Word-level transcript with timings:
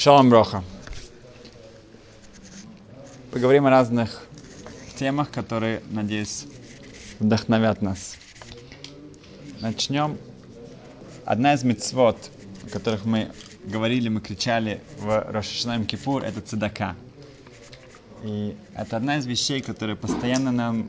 Шалом 0.00 0.30
Броха. 0.30 0.64
Поговорим 3.32 3.66
о 3.66 3.70
разных 3.70 4.26
темах, 4.98 5.30
которые, 5.30 5.82
надеюсь, 5.90 6.46
вдохновят 7.18 7.82
нас. 7.82 8.16
Начнем. 9.60 10.16
Одна 11.26 11.52
из 11.52 11.64
мецвод, 11.64 12.30
о 12.64 12.70
которых 12.70 13.04
мы 13.04 13.30
говорили, 13.66 14.08
мы 14.08 14.22
кричали 14.22 14.80
в 14.96 15.22
Рошашнаем 15.30 15.84
Кипур, 15.84 16.24
это 16.24 16.40
цедака. 16.40 16.96
И 18.24 18.56
это 18.74 18.96
одна 18.96 19.18
из 19.18 19.26
вещей, 19.26 19.60
которая 19.60 19.96
постоянно 19.96 20.50
нам 20.50 20.88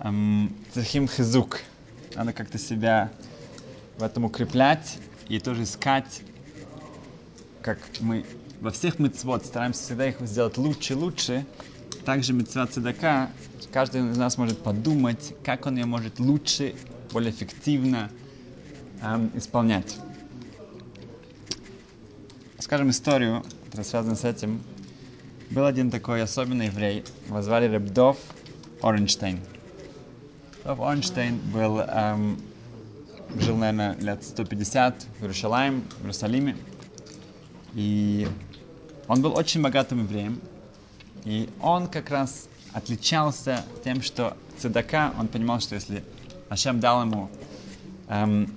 эм, 0.00 0.52
цехим 0.74 1.06
хизук. 1.06 1.60
Надо 2.16 2.32
как-то 2.32 2.58
себя 2.58 3.12
в 3.96 4.02
этом 4.02 4.24
укреплять 4.24 4.98
и 5.28 5.38
тоже 5.38 5.62
искать 5.62 6.22
как 7.62 7.78
мы 8.00 8.24
во 8.60 8.70
всех 8.70 8.98
мецвод 8.98 9.46
стараемся 9.46 9.82
всегда 9.82 10.08
их 10.08 10.20
сделать 10.20 10.56
лучше 10.56 10.92
и 10.92 10.96
лучше, 10.96 11.46
также 12.04 12.32
мецва 12.32 12.66
цедака, 12.66 13.30
каждый 13.72 14.10
из 14.10 14.16
нас 14.16 14.36
может 14.38 14.62
подумать, 14.62 15.34
как 15.44 15.66
он 15.66 15.76
ее 15.76 15.86
может 15.86 16.18
лучше, 16.18 16.74
более 17.12 17.30
эффективно 17.30 18.10
эм, 19.02 19.30
исполнять. 19.34 19.96
Скажем 22.58 22.90
историю, 22.90 23.44
которая 23.66 23.84
связана 23.84 24.14
с 24.16 24.24
этим. 24.24 24.60
Был 25.50 25.66
один 25.66 25.90
такой 25.90 26.22
особенный 26.22 26.66
еврей, 26.66 27.04
его 27.26 27.42
звали 27.42 27.70
Ребдов 27.72 28.16
Оренштейн. 28.80 29.40
Ребдов 30.58 30.80
Оренштейн 30.80 31.38
был, 31.52 31.80
эм, 31.80 32.40
жил, 33.38 33.56
наверное, 33.56 33.96
лет 33.96 34.24
150 34.24 35.06
в 35.18 35.22
Иерусалиме, 35.22 35.82
в 35.98 36.02
Иерусалиме. 36.02 36.56
И 37.74 38.28
он 39.08 39.22
был 39.22 39.34
очень 39.36 39.62
богатым 39.62 40.00
евреем. 40.04 40.40
И 41.24 41.48
он 41.60 41.86
как 41.86 42.10
раз 42.10 42.48
отличался 42.72 43.64
тем, 43.84 44.02
что 44.02 44.36
цедака, 44.58 45.12
он 45.18 45.28
понимал, 45.28 45.60
что 45.60 45.74
если 45.74 46.02
Ашем 46.48 46.80
дал 46.80 47.02
ему 47.02 47.30
эм, 48.08 48.52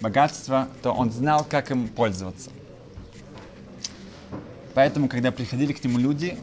богатство, 0.00 0.68
то 0.82 0.92
он 0.92 1.10
знал, 1.10 1.44
как 1.44 1.70
им 1.70 1.88
пользоваться. 1.88 2.50
Поэтому, 4.74 5.08
когда 5.08 5.32
приходили 5.32 5.72
к 5.72 5.82
нему 5.82 5.98
люди, 5.98 6.38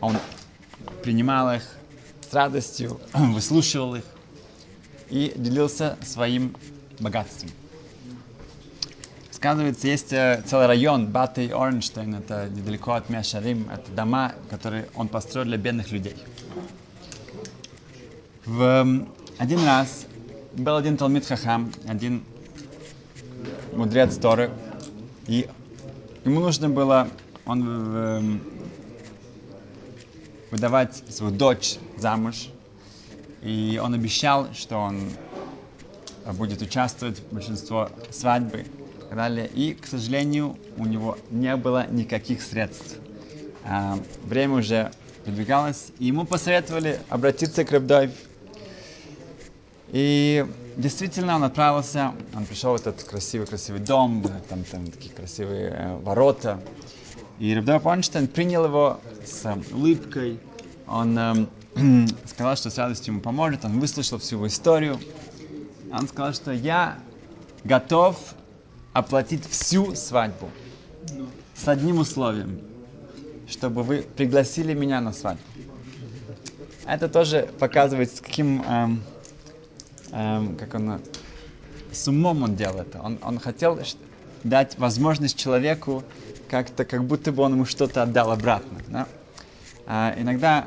он 0.00 0.16
принимал 1.02 1.54
их 1.54 1.62
с 2.28 2.32
радостью, 2.32 3.00
выслушивал 3.14 3.96
их 3.96 4.04
и 5.08 5.32
делился 5.36 5.96
своим 6.02 6.54
богатством. 6.98 7.50
Сказывается, 9.44 9.88
есть 9.88 10.10
э, 10.14 10.42
целый 10.46 10.66
район, 10.66 11.08
Баты 11.08 11.50
Оренштейн, 11.50 12.14
это 12.14 12.48
недалеко 12.48 12.92
от 12.92 13.10
Мешарим, 13.10 13.68
это 13.70 13.92
дома, 13.92 14.32
которые 14.48 14.88
он 14.94 15.06
построил 15.08 15.44
для 15.44 15.58
бедных 15.58 15.90
людей. 15.90 16.16
В 18.46 19.06
один 19.36 19.64
раз 19.66 20.06
был 20.54 20.76
один 20.76 20.96
Талмит 20.96 21.26
Хахам, 21.26 21.70
один 21.86 22.24
мудрец 23.74 24.16
Торы, 24.16 24.50
и 25.26 25.46
ему 26.24 26.40
нужно 26.40 26.70
было, 26.70 27.08
он 27.44 28.40
выдавать 30.50 31.02
свою 31.10 31.34
дочь 31.34 31.76
замуж, 31.98 32.48
и 33.42 33.78
он 33.82 33.92
обещал, 33.92 34.54
что 34.54 34.78
он 34.78 35.10
будет 36.32 36.62
участвовать 36.62 37.18
в 37.18 37.34
большинстве 37.34 37.90
свадьбы 38.10 38.64
далее. 39.10 39.48
И, 39.54 39.74
к 39.74 39.86
сожалению, 39.86 40.56
у 40.76 40.86
него 40.86 41.18
не 41.30 41.54
было 41.56 41.86
никаких 41.90 42.42
средств. 42.42 42.96
А, 43.64 43.98
время 44.24 44.56
уже 44.56 44.90
продвигалось, 45.24 45.88
и 45.98 46.06
ему 46.06 46.24
посоветовали 46.24 47.00
обратиться 47.08 47.64
к 47.64 47.72
Рабдой. 47.72 48.10
И 49.88 50.44
действительно 50.76 51.36
он 51.36 51.44
отправился, 51.44 52.12
он 52.34 52.46
пришел 52.46 52.72
в 52.72 52.80
этот 52.80 53.02
красивый-красивый 53.04 53.80
дом, 53.80 54.22
там, 54.48 54.64
там 54.64 54.86
такие 54.86 55.14
красивые 55.14 55.70
э, 55.70 55.96
ворота. 55.98 56.60
И 57.38 57.54
Рабдой 57.54 57.80
Панштейн 57.80 58.28
принял 58.28 58.64
его 58.64 59.00
с 59.24 59.44
улыбкой. 59.72 60.38
Он 60.86 61.18
э, 61.18 61.46
сказал, 62.26 62.56
что 62.56 62.70
с 62.70 62.78
радостью 62.78 63.14
ему 63.14 63.22
поможет. 63.22 63.64
Он 63.64 63.80
выслушал 63.80 64.18
всю 64.18 64.36
его 64.36 64.46
историю. 64.46 64.98
Он 65.92 66.08
сказал, 66.08 66.32
что 66.34 66.52
я 66.52 66.98
готов 67.64 68.34
оплатить 68.94 69.46
всю 69.46 69.94
свадьбу. 69.94 70.48
С 71.54 71.68
одним 71.68 71.98
условием, 71.98 72.58
чтобы 73.46 73.82
вы 73.82 74.06
пригласили 74.16 74.72
меня 74.72 75.00
на 75.02 75.12
свадьбу. 75.12 75.42
Это 76.86 77.08
тоже 77.08 77.48
показывает, 77.58 78.14
с 78.14 78.20
каким, 78.20 78.62
эм, 78.62 79.02
эм, 80.12 80.56
как 80.56 80.74
он, 80.74 81.00
с 81.92 82.08
умом 82.08 82.42
он 82.42 82.56
делал 82.56 82.80
это. 82.80 83.00
Он, 83.02 83.18
он 83.22 83.38
хотел 83.38 83.78
дать 84.44 84.78
возможность 84.78 85.36
человеку 85.36 86.04
как-то, 86.48 86.84
как 86.84 87.04
будто 87.04 87.32
бы 87.32 87.42
он 87.42 87.54
ему 87.54 87.64
что-то 87.64 88.02
отдал 88.02 88.30
обратно. 88.30 88.78
Да? 88.88 89.08
А, 89.86 90.14
иногда 90.16 90.66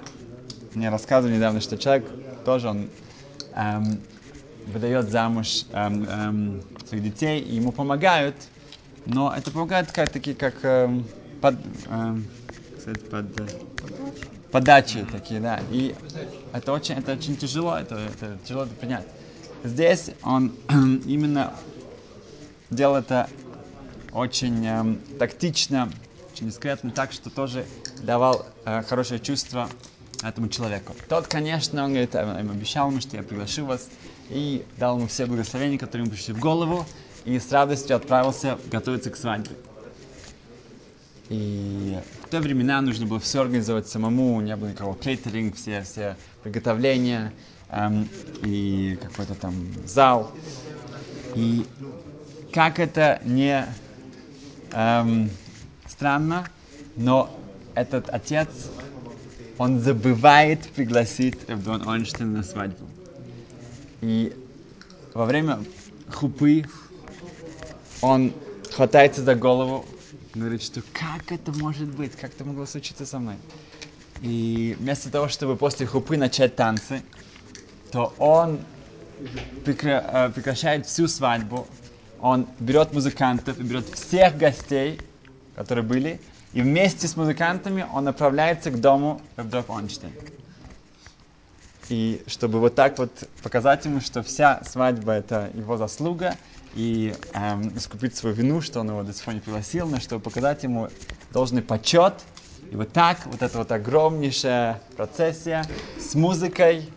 мне 0.74 0.90
рассказывали 0.90 1.36
недавно, 1.36 1.62
что 1.62 1.78
человек 1.78 2.06
тоже 2.44 2.70
он 2.70 2.90
эм, 3.54 4.02
выдает 4.68 5.10
замуж 5.10 5.66
эм, 5.72 6.04
эм, 6.04 6.64
своих 6.86 7.04
детей, 7.04 7.42
и 7.42 7.56
ему 7.56 7.72
помогают, 7.72 8.36
но 9.06 9.34
это 9.36 9.52
помогает 9.52 9.92
как 9.92 10.12
такие, 10.12 10.36
как 10.36 10.64
эм, 10.64 11.06
под, 11.42 11.56
эм, 11.86 12.28
кстати, 12.78 13.00
под, 13.10 13.38
э, 13.38 13.48
подачи 14.52 15.06
такие, 15.12 15.40
да. 15.40 15.64
И 15.70 15.96
это 16.52 16.72
очень, 16.74 16.96
это 16.96 17.14
очень 17.14 17.36
тяжело, 17.38 17.78
это, 17.78 17.96
это 17.96 18.40
тяжело 18.46 18.64
это 18.66 18.76
принять. 18.76 19.06
Здесь 19.64 20.12
он 20.22 20.54
именно 20.70 21.54
делал 22.70 22.96
это 22.98 23.30
очень 24.12 24.66
эм, 24.66 25.04
тактично, 25.18 25.94
очень 26.34 26.48
дискретно, 26.48 26.92
так 26.92 27.12
что 27.12 27.30
тоже 27.30 27.66
давал 28.00 28.46
э, 28.66 28.82
хорошее 28.84 29.20
чувство 29.20 29.70
этому 30.24 30.50
человеку. 30.50 30.94
Тот, 31.10 31.28
конечно, 31.28 31.84
он 31.84 31.92
говорит, 31.92 32.16
им 32.16 32.52
обещал 32.52 32.90
ему, 32.90 33.02
что 33.02 33.18
я 33.18 33.24
приглашу 33.24 33.66
вас, 33.66 33.88
и 34.30 34.66
дал 34.78 34.98
ему 34.98 35.08
все 35.08 35.26
благословения, 35.26 35.78
которые 35.78 36.06
ему 36.06 36.14
пришли 36.14 36.34
в 36.34 36.40
голову, 36.40 36.86
и 37.26 37.40
с 37.40 37.52
радостью 37.52 37.96
отправился 37.96 38.58
готовиться 38.72 39.10
к 39.10 39.16
свадьбе. 39.16 39.56
И 41.30 42.00
в 42.26 42.30
те 42.30 42.40
времена 42.40 42.82
нужно 42.82 43.06
было 43.06 43.20
все 43.20 43.42
организовать 43.42 43.88
самому, 43.88 44.40
не 44.42 44.56
было 44.56 44.70
никакого 44.70 44.96
кейтеринг, 44.96 45.56
все, 45.56 45.82
все 45.84 46.16
приготовления, 46.42 47.34
эм, 47.70 48.08
и 48.44 48.98
какой-то 49.02 49.36
там 49.36 49.56
зал. 49.86 50.32
И 51.36 51.66
как 52.54 52.80
это 52.80 53.20
не 53.26 53.66
эм, 54.72 55.30
странно, 55.88 56.48
но 56.96 57.30
этот 57.76 58.10
отец, 58.10 58.48
он 59.58 59.80
забывает 59.80 60.62
пригласить 60.70 61.36
Эвдон 61.48 61.88
Ойнштейн 61.88 62.32
на 62.32 62.44
свадьбу. 62.44 62.86
И 64.02 64.34
во 65.14 65.26
время 65.26 65.60
хупы 66.10 66.66
он 68.02 68.34
хватается 68.72 69.24
за 69.24 69.36
голову, 69.36 69.86
говорит, 70.36 70.62
что 70.62 70.82
как 70.94 71.32
это 71.32 71.52
может 71.52 71.88
быть, 71.88 72.12
как 72.16 72.32
это 72.32 72.46
могло 72.46 72.66
случиться 72.66 73.06
со 73.06 73.18
мной. 73.20 73.36
И 74.22 74.76
вместо 74.80 75.10
того, 75.10 75.28
чтобы 75.28 75.56
после 75.56 75.86
хупы 75.86 76.18
начать 76.18 76.56
танцы, 76.56 77.02
то 77.92 78.14
он 78.20 78.60
прекра- 79.66 80.28
э, 80.28 80.30
прекращает 80.32 80.86
всю 80.86 81.08
свадьбу, 81.08 81.68
он 82.20 82.48
берет 82.60 82.94
музыкантов 82.94 83.60
и 83.60 83.64
берет 83.64 83.86
всех 83.86 84.38
гостей, 84.38 85.00
которые 85.56 85.84
были, 85.84 86.20
и 86.58 86.62
вместе 86.64 87.08
с 87.08 87.16
музыкантами 87.16 87.86
он 87.94 88.06
направляется 88.06 88.72
к 88.72 88.82
дому 88.82 89.22
Рабдов 89.36 89.70
Онштейн. 89.70 90.12
И 91.88 92.24
чтобы 92.26 92.60
вот 92.60 92.74
так 92.74 92.98
вот 92.98 93.12
показать 93.44 93.86
ему, 93.86 94.02
что 94.02 94.24
вся 94.24 94.64
свадьба 94.64 95.12
это 95.12 95.52
его 95.54 95.78
заслуга, 95.78 96.36
и 96.74 97.16
эм, 97.36 97.78
искупить 97.78 98.16
свою 98.16 98.36
вину, 98.36 98.62
что 98.62 98.80
он 98.80 98.90
его 98.90 99.04
до 99.04 99.14
сих 99.14 99.24
пор 99.24 99.36
не 99.36 99.40
пригласил, 99.40 99.88
но 99.88 100.00
чтобы 100.00 100.24
показать 100.24 100.64
ему 100.64 100.90
должный 101.32 101.62
почет. 101.62 102.14
И 102.72 102.76
вот 102.76 102.92
так, 102.92 103.20
вот 103.28 103.44
эта 103.44 103.56
вот 103.60 103.72
огромнейшая 103.72 104.82
процессия 104.96 105.64
с 106.00 106.16
музыкой, 106.16 106.90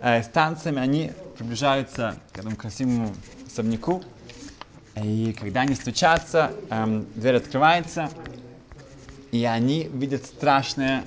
э, 0.00 0.22
с 0.24 0.26
танцами, 0.26 0.78
они 0.78 1.12
приближаются 1.38 2.16
к 2.34 2.38
этому 2.38 2.54
красивому 2.56 3.14
особняку. 3.46 4.02
И 5.02 5.34
когда 5.40 5.62
они 5.62 5.74
стучатся, 5.74 6.52
эм, 6.68 7.06
дверь 7.14 7.36
открывается, 7.36 8.10
и 9.32 9.44
они 9.44 9.84
видят 9.92 10.24
страшное 10.24 11.04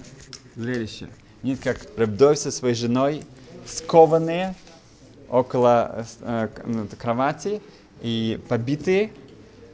зрелище. 0.55 1.07
Видят, 1.43 1.61
как 1.63 1.77
Рабдой 1.97 2.35
со 2.35 2.51
своей 2.51 2.75
женой 2.75 3.23
скованные 3.65 4.55
около 5.29 6.05
э, 6.21 6.47
ну, 6.65 6.87
кровати 6.97 7.61
и 8.01 8.39
побитые 8.47 9.11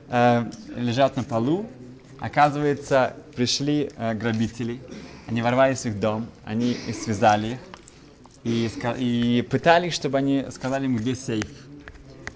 э, 0.09 0.43
лежат 0.75 1.15
на 1.15 1.23
полу, 1.23 1.65
Оказывается, 2.19 3.13
пришли 3.35 3.91
э, 3.97 4.13
грабители, 4.13 4.79
они 5.27 5.41
ворвались 5.41 5.81
в 5.81 5.85
их 5.85 5.99
дом, 5.99 6.27
они 6.45 6.71
их 6.71 6.95
связали 6.95 7.59
их 8.43 8.71
и, 8.97 9.37
и 9.37 9.41
пытались, 9.41 9.93
чтобы 9.93 10.17
они 10.17 10.45
сказали 10.49 10.85
ему, 10.85 10.97
где 10.99 11.15
сейф. 11.15 11.67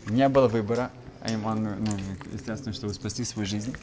Не 0.07 0.27
было 0.27 0.47
выбора, 0.47 0.91
а 1.21 1.31
им 1.31 1.45
он, 1.45 1.63
ну, 1.63 1.91
естественно, 2.33 2.73
чтобы 2.73 2.93
спасти 2.93 3.23
свою 3.23 3.47
жизнь, 3.47 3.75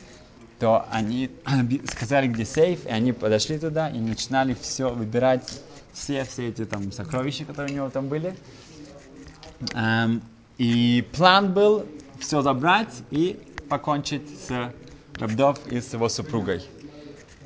то 0.59 0.87
они 0.91 1.31
сказали, 1.91 2.29
где 2.29 2.45
сейф, 2.45 2.87
и 2.87 2.89
они 2.89 3.13
подошли 3.13 3.59
туда 3.59 3.89
и 3.89 3.99
начинали 3.99 4.55
все 4.61 4.91
выбирать, 4.91 5.61
все, 5.93 6.25
все 6.25 6.49
эти 6.49 6.65
там 6.65 6.93
сокровища, 6.93 7.45
которые 7.45 7.73
у 7.73 7.77
него 7.77 7.91
там 7.91 8.09
были. 8.09 8.35
Эм, 9.75 10.23
и 10.59 11.07
план 11.13 11.53
был 11.53 11.87
все 12.19 12.43
забрать 12.43 12.95
и 13.11 13.39
покончить 13.69 14.29
с 14.47 14.73
Рабдов 15.19 15.59
и 15.71 15.81
с 15.81 15.93
его 15.93 16.09
супругой. 16.09 16.63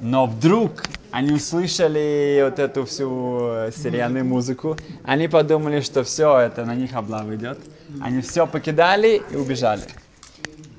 Но 0.01 0.27
вдруг 0.27 0.83
они 1.11 1.33
услышали 1.33 2.41
вот 2.45 2.59
эту 2.59 2.85
всю 2.87 3.41
э, 3.43 3.71
сирену 3.77 4.25
музыку, 4.25 4.77
они 5.05 5.29
подумали, 5.29 5.81
что 5.81 6.05
все, 6.05 6.39
это 6.39 6.65
на 6.65 6.75
них 6.75 6.95
облава 6.95 7.35
идет. 7.35 7.59
Они 8.01 8.23
все 8.23 8.47
покидали 8.47 9.23
и 9.31 9.37
убежали. 9.37 9.83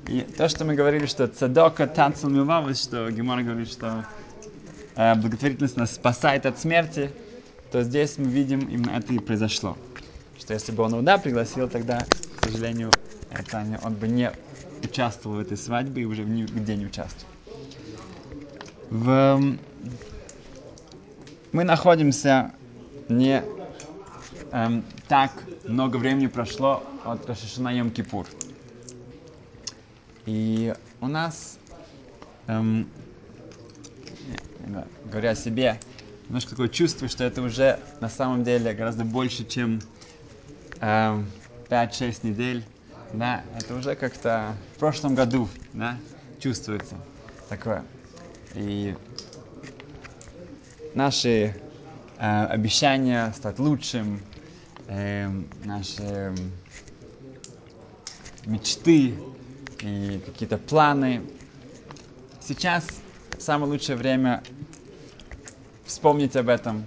И 0.08 0.20
то, 0.22 0.48
что 0.48 0.64
мы 0.64 0.74
говорили, 0.74 1.06
что 1.06 1.28
цадока 1.28 1.86
танцел 1.86 2.28
мивавус, 2.28 2.82
что 2.82 3.10
Гемора 3.10 3.42
говорит, 3.42 3.70
что 3.70 4.04
э, 4.96 5.14
благотворительность 5.14 5.76
нас 5.76 5.92
спасает 5.94 6.44
от 6.46 6.58
смерти, 6.58 7.10
то 7.70 7.82
здесь 7.82 8.18
мы 8.18 8.26
видим, 8.30 8.60
именно 8.68 8.90
это 8.90 9.12
и 9.12 9.18
произошло. 9.18 9.76
Что 10.38 10.54
если 10.54 10.72
бы 10.72 10.82
он 10.82 10.92
его 10.92 11.02
да, 11.02 11.18
пригласил, 11.18 11.68
тогда, 11.68 11.98
к 12.40 12.44
сожалению, 12.44 12.90
это 13.30 13.62
не- 13.62 13.78
он 13.82 13.94
бы 13.94 14.08
не 14.08 14.32
участвовал 14.82 15.36
в 15.36 15.40
этой 15.40 15.56
свадьбе 15.56 16.02
и 16.02 16.04
уже 16.04 16.24
нигде 16.24 16.76
не 16.76 16.86
участвовал. 16.86 17.32
В... 18.90 19.08
м, 19.08 19.58
Мы 21.52 21.64
находимся 21.64 22.52
не 23.08 23.42
эм, 24.52 24.84
так 25.08 25.30
много 25.66 25.96
времени 25.98 26.26
прошло 26.26 26.82
от 27.04 27.26
Рошашана 27.26 27.68
Йом 27.76 27.90
Кипур. 27.90 28.26
И 30.26 30.74
у 31.00 31.08
нас, 31.08 31.58
эм, 32.46 32.88
э, 34.60 34.84
говоря 35.04 35.30
о 35.30 35.34
себе, 35.34 35.80
немножко 36.28 36.50
такое 36.50 36.68
чувство, 36.68 37.08
что 37.08 37.24
это 37.24 37.42
уже 37.42 37.80
на 38.00 38.08
самом 38.08 38.44
деле 38.44 38.72
гораздо 38.72 39.04
больше, 39.04 39.44
чем 39.44 39.80
эм, 40.80 41.26
5-6 41.68 42.22
недель. 42.22 42.64
Да, 43.12 43.42
это 43.58 43.74
уже 43.74 43.94
как-то 43.94 44.56
в 44.76 44.78
прошлом 44.78 45.14
году, 45.14 45.48
да, 45.72 45.98
чувствуется 46.38 46.96
такое. 47.48 47.84
И 48.54 48.96
наши 50.94 51.54
э, 52.18 52.44
обещания 52.46 53.32
стать 53.36 53.58
лучшим, 53.58 54.20
эм, 54.88 55.48
наши 55.64 56.02
эм, 56.02 56.52
мечты 58.46 59.14
и 59.82 60.20
какие-то 60.24 60.58
планы. 60.58 61.22
Сейчас 62.40 63.00
самое 63.38 63.70
лучшее 63.70 63.96
время 63.96 64.42
вспомнить 65.84 66.36
об 66.36 66.48
этом 66.48 66.84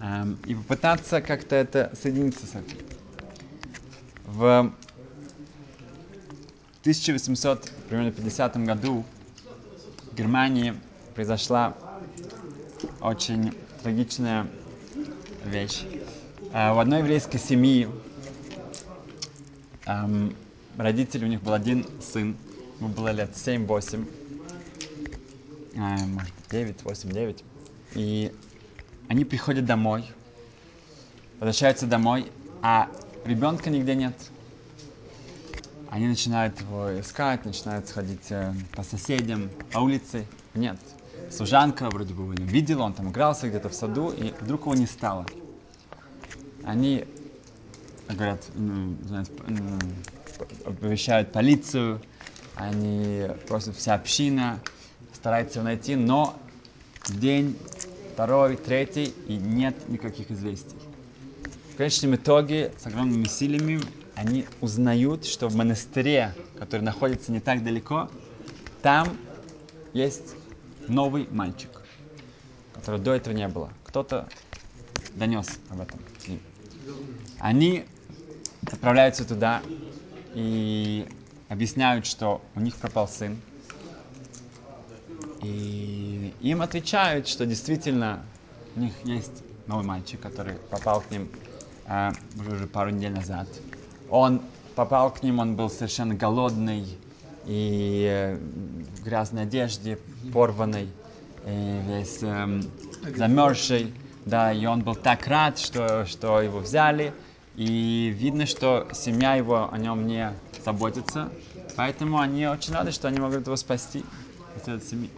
эм, 0.00 0.38
и 0.46 0.54
попытаться 0.54 1.20
как-то 1.20 1.56
это 1.56 1.90
соединиться 2.00 2.46
с 2.46 2.50
этим. 2.50 2.78
В 4.24 4.72
1850 6.82 8.56
году 8.64 9.04
в 10.10 10.16
Германии 10.16 10.74
произошла 11.14 11.74
очень 13.00 13.52
трагичная 13.82 14.46
вещь. 15.44 15.82
А, 16.52 16.74
В 16.74 16.78
одной 16.78 17.00
еврейской 17.00 17.38
семьи 17.38 17.88
эм, 19.86 20.34
родители, 20.82 21.24
у 21.24 21.28
них 21.28 21.42
был 21.42 21.52
один 21.52 21.86
сын, 22.00 22.36
ему 22.78 22.88
было 22.88 23.12
лет 23.12 23.30
7-8, 23.34 24.08
а, 25.76 25.96
может 26.06 26.34
быть 26.34 26.50
9, 26.50 26.82
8, 26.84 27.10
9. 27.10 27.44
И 27.94 28.32
они 29.08 29.24
приходят 29.24 29.64
домой, 29.64 30.04
возвращаются 31.38 31.86
домой, 31.86 32.30
а 32.62 32.88
ребенка 33.24 33.70
нигде 33.70 33.94
нет. 33.94 34.14
Они 35.90 36.06
начинают 36.06 36.60
его 36.60 37.00
искать, 37.00 37.44
начинают 37.44 37.88
сходить 37.88 38.30
э, 38.30 38.54
по 38.76 38.84
соседям, 38.84 39.50
по 39.72 39.78
улице. 39.78 40.24
Нет. 40.54 40.78
Служанка 41.30 41.90
вроде 41.90 42.14
бы 42.14 42.22
его 42.22 42.34
не 42.34 42.44
видела, 42.44 42.84
он 42.84 42.92
там 42.92 43.10
игрался 43.10 43.48
где-то 43.48 43.68
в 43.68 43.74
саду, 43.74 44.10
и 44.10 44.32
вдруг 44.40 44.62
его 44.62 44.74
не 44.74 44.86
стало. 44.86 45.26
Они 46.62 47.04
говорят, 48.08 48.44
ну, 48.54 48.96
знаете, 49.04 49.32
оповещают 50.64 51.32
полицию, 51.32 52.00
они 52.54 53.26
просят 53.48 53.76
вся 53.76 53.94
община, 53.94 54.60
стараются 55.14 55.58
его 55.58 55.68
найти, 55.68 55.96
но 55.96 56.38
день, 57.08 57.56
второй, 58.12 58.56
третий, 58.56 59.14
и 59.26 59.36
нет 59.36 59.88
никаких 59.88 60.30
известий. 60.30 60.76
В 61.72 61.76
конечном 61.76 62.16
итоге, 62.16 62.72
с 62.78 62.86
огромными 62.86 63.24
усилиями, 63.24 63.80
они 64.14 64.46
узнают, 64.60 65.24
что 65.24 65.48
в 65.48 65.54
монастыре, 65.54 66.34
который 66.58 66.82
находится 66.82 67.32
не 67.32 67.40
так 67.40 67.64
далеко, 67.64 68.10
там 68.82 69.16
есть 69.94 70.34
новый 70.88 71.26
мальчик, 71.30 71.70
которого 72.74 73.02
до 73.02 73.14
этого 73.14 73.34
не 73.34 73.48
было. 73.48 73.70
Кто-то 73.84 74.28
донес 75.14 75.58
об 75.70 75.80
этом. 75.80 76.00
Они 77.38 77.84
отправляются 78.70 79.24
туда 79.24 79.62
и 80.34 81.06
объясняют, 81.48 82.06
что 82.06 82.40
у 82.54 82.60
них 82.60 82.76
пропал 82.76 83.08
сын. 83.08 83.36
И 85.42 86.34
им 86.40 86.62
отвечают, 86.62 87.26
что 87.26 87.46
действительно 87.46 88.20
у 88.76 88.80
них 88.80 88.92
есть 89.04 89.42
новый 89.66 89.84
мальчик, 89.84 90.20
который 90.20 90.56
попал 90.70 91.00
к 91.00 91.10
ним 91.10 91.28
а, 91.86 92.14
уже, 92.38 92.52
уже 92.52 92.66
пару 92.66 92.90
недель 92.90 93.12
назад. 93.12 93.46
Он 94.10 94.42
попал 94.74 95.12
к 95.12 95.22
ним, 95.22 95.38
он 95.38 95.56
был 95.56 95.70
совершенно 95.70 96.14
голодный 96.14 96.86
и 97.46 98.06
э, 98.08 98.36
в 98.36 99.04
грязной 99.04 99.42
одежде, 99.42 99.98
порванный, 100.32 100.88
и 101.46 101.80
весь 101.86 102.22
эм, 102.22 102.62
замерзший. 103.16 103.92
Да, 104.26 104.52
и 104.52 104.66
он 104.66 104.82
был 104.82 104.94
так 104.94 105.26
рад, 105.26 105.58
что, 105.58 106.04
что 106.06 106.40
его 106.42 106.58
взяли. 106.58 107.14
И 107.56 108.14
видно, 108.16 108.46
что 108.46 108.88
семья 108.92 109.34
его 109.34 109.72
о 109.72 109.78
нем 109.78 110.06
не 110.06 110.32
заботится. 110.64 111.30
Поэтому 111.76 112.18
они 112.20 112.46
очень 112.46 112.72
рады, 112.72 112.92
что 112.92 113.08
они 113.08 113.18
могут 113.18 113.46
его 113.46 113.56
спасти 113.56 114.04
от 114.56 114.68
этой 114.68 114.86
семьи. 114.86 115.10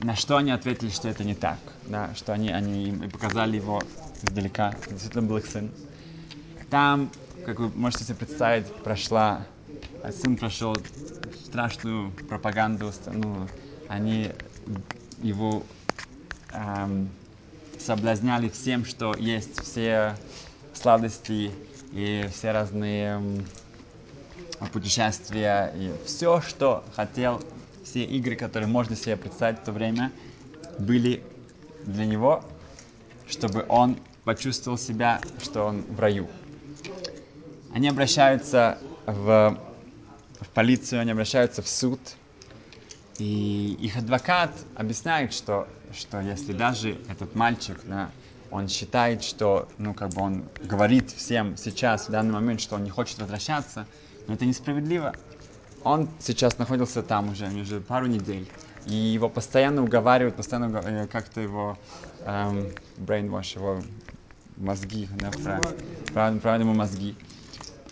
На 0.00 0.14
что 0.14 0.36
они 0.36 0.52
ответили, 0.52 0.90
что 0.90 1.08
это 1.08 1.24
не 1.24 1.34
так. 1.34 1.58
Да, 1.86 2.14
что 2.14 2.32
они, 2.32 2.50
они 2.50 2.88
им 2.88 3.10
показали 3.10 3.56
его 3.56 3.82
издалека. 4.22 4.74
Действительно 4.90 5.26
был 5.26 5.38
их 5.38 5.46
сын. 5.46 5.70
Там, 6.70 7.10
как 7.44 7.58
вы 7.58 7.68
можете 7.70 8.04
себе 8.04 8.16
представить, 8.16 8.66
прошла, 8.84 9.46
а 10.02 10.12
сын 10.12 10.36
прошел 10.36 10.76
страшную 11.44 12.12
пропаганду. 12.28 12.92
Ну, 13.12 13.48
они 13.88 14.30
его 15.20 15.64
эм, 16.52 17.10
соблазняли 17.78 18.48
всем, 18.48 18.84
что 18.84 19.14
есть 19.14 19.62
все 19.62 20.16
сладости 20.74 21.50
и 21.92 22.28
все 22.32 22.52
разные 22.52 23.20
путешествия 24.72 25.72
и 25.76 25.92
все, 26.04 26.40
что 26.40 26.84
хотел, 26.94 27.42
все 27.84 28.04
игры, 28.04 28.36
которые 28.36 28.68
можно 28.68 28.96
себе 28.96 29.16
представить 29.16 29.60
в 29.60 29.64
то 29.64 29.72
время, 29.72 30.12
были 30.78 31.22
для 31.84 32.04
него, 32.04 32.44
чтобы 33.26 33.64
он 33.68 33.96
почувствовал 34.24 34.76
себя, 34.76 35.20
что 35.42 35.64
он 35.64 35.82
в 35.82 35.98
раю. 36.00 36.28
Они 37.72 37.88
обращаются 37.88 38.78
в, 39.06 39.58
в 40.40 40.48
полицию, 40.48 41.00
они 41.00 41.12
обращаются 41.12 41.62
в 41.62 41.68
суд, 41.68 42.00
и 43.18 43.76
их 43.80 43.96
адвокат 43.96 44.50
объясняет, 44.74 45.32
что, 45.32 45.68
что 45.92 46.20
если 46.20 46.52
даже 46.52 46.98
этот 47.08 47.34
мальчик, 47.34 47.76
да, 47.84 48.10
он 48.50 48.68
считает, 48.68 49.22
что, 49.22 49.68
ну, 49.78 49.92
как 49.92 50.10
бы 50.10 50.22
он 50.22 50.44
говорит 50.62 51.10
всем 51.10 51.56
сейчас, 51.56 52.08
в 52.08 52.12
данный 52.12 52.32
момент, 52.32 52.60
что 52.60 52.76
он 52.76 52.84
не 52.84 52.90
хочет 52.90 53.18
возвращаться, 53.18 53.86
но 54.26 54.34
это 54.34 54.46
несправедливо. 54.46 55.16
Он 55.82 56.08
сейчас 56.20 56.58
находился 56.58 57.02
там 57.02 57.30
уже, 57.30 57.46
уже 57.48 57.80
пару 57.80 58.06
недель, 58.06 58.46
и 58.86 58.94
его 58.94 59.28
постоянно 59.28 59.82
уговаривают, 59.82 60.36
постоянно 60.36 60.76
э, 60.78 61.06
как-то 61.06 61.40
его 61.40 61.78
эм, 62.20 62.72
brainwash, 62.96 63.56
его 63.56 63.82
мозги, 64.56 65.08
да, 65.20 65.30
правильно, 66.14 66.40
правильно 66.40 66.64
ему 66.64 66.74
мозги, 66.74 67.14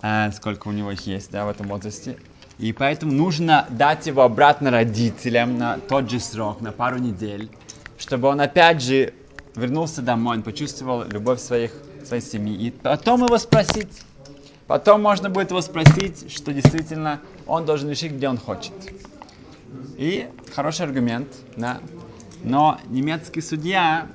э, 0.02 0.33
сколько 0.33 0.68
у 0.68 0.73
него 0.73 0.90
их 0.90 1.06
есть, 1.06 1.30
да, 1.30 1.45
в 1.45 1.49
этом 1.49 1.68
возрасте. 1.68 2.16
И 2.59 2.73
поэтому 2.73 3.13
нужно 3.13 3.67
дать 3.71 4.07
его 4.07 4.23
обратно 4.23 4.71
родителям 4.71 5.59
на 5.59 5.79
тот 5.79 6.11
же 6.11 6.21
срок, 6.21 6.61
на 6.61 6.73
пару 6.73 6.99
недель, 6.99 7.51
чтобы 7.99 8.29
он 8.29 8.41
опять 8.41 8.83
же 8.83 9.13
вернулся 9.55 10.01
домой, 10.03 10.39
он 10.39 10.43
почувствовал 10.43 11.05
любовь 11.05 11.41
своих, 11.41 11.73
своей 12.05 12.23
семьи. 12.23 12.55
И 12.55 12.71
потом 12.71 13.25
его 13.25 13.37
спросить. 13.39 14.03
Потом 14.67 15.03
можно 15.03 15.31
будет 15.31 15.51
его 15.51 15.61
спросить, 15.61 16.33
что 16.33 16.53
действительно 16.53 17.21
он 17.47 17.67
должен 17.67 17.91
решить, 17.91 18.13
где 18.13 18.29
он 18.29 18.39
хочет. 18.39 18.73
И 19.97 20.29
хороший 20.55 20.87
аргумент, 20.87 21.29
да. 21.57 21.79
Но 22.43 22.79
немецкий 22.89 23.43
судья, 23.43 24.09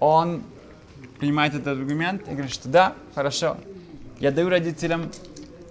он 0.00 0.42
принимает 1.18 1.54
этот 1.54 1.78
аргумент 1.78 2.22
и 2.28 2.32
говорит, 2.32 2.52
что 2.52 2.68
да, 2.68 2.94
хорошо, 3.14 3.56
я 4.20 4.30
даю 4.30 4.48
родителям 4.48 5.10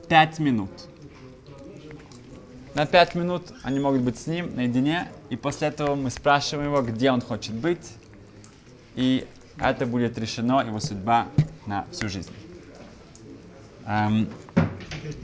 5 0.10 0.40
минут. 0.40 0.72
На 2.78 2.86
5 2.86 3.16
минут 3.16 3.42
они 3.64 3.80
могут 3.80 4.02
быть 4.02 4.20
с 4.20 4.28
ним 4.28 4.56
наедине, 4.56 5.08
и 5.32 5.36
после 5.36 5.70
этого 5.70 5.96
мы 5.96 6.12
спрашиваем 6.12 6.68
его, 6.68 6.84
где 6.84 7.10
он 7.10 7.22
хочет 7.22 7.56
быть, 7.56 7.94
и 8.94 9.26
это 9.58 9.88
будет 9.88 10.20
решено, 10.20 10.62
его 10.62 10.80
судьба 10.80 11.26
на 11.66 11.88
всю 11.92 12.08
жизнь. 12.08 12.32
Эм, 13.88 14.30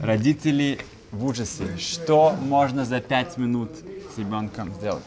родители 0.00 0.80
в 1.12 1.24
ужасе, 1.24 1.78
что 1.78 2.32
можно 2.32 2.84
за 2.84 3.00
5 3.00 3.36
минут 3.36 3.70
с 4.12 4.18
ребенком 4.18 4.74
сделать. 4.74 5.04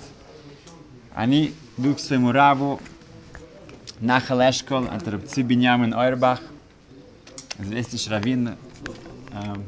Они 1.13 1.54
идут 1.77 1.98
к 1.98 2.00
своему 2.00 2.32
рабу, 2.32 2.80
Нахал 4.00 4.39
Эшкол, 4.39 4.86
это 4.86 5.12
Рабци 5.12 5.42
Беньямин 5.42 5.94
Ойрбах, 5.94 6.39
известнейший 7.60 8.13
раввин, 8.13 8.56
эм, 9.34 9.66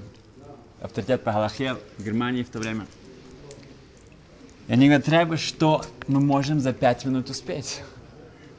авторитет 0.81 1.23
по 1.23 1.31
Галахе 1.31 1.77
в 1.97 2.03
Германии 2.03 2.43
в 2.43 2.49
то 2.49 2.59
время. 2.59 2.85
И 4.67 4.73
они 4.73 4.85
говорят, 4.85 5.05
треба, 5.05 5.37
что 5.37 5.83
мы 6.07 6.19
можем 6.19 6.59
за 6.59 6.73
пять 6.73 7.05
минут 7.05 7.29
успеть. 7.29 7.81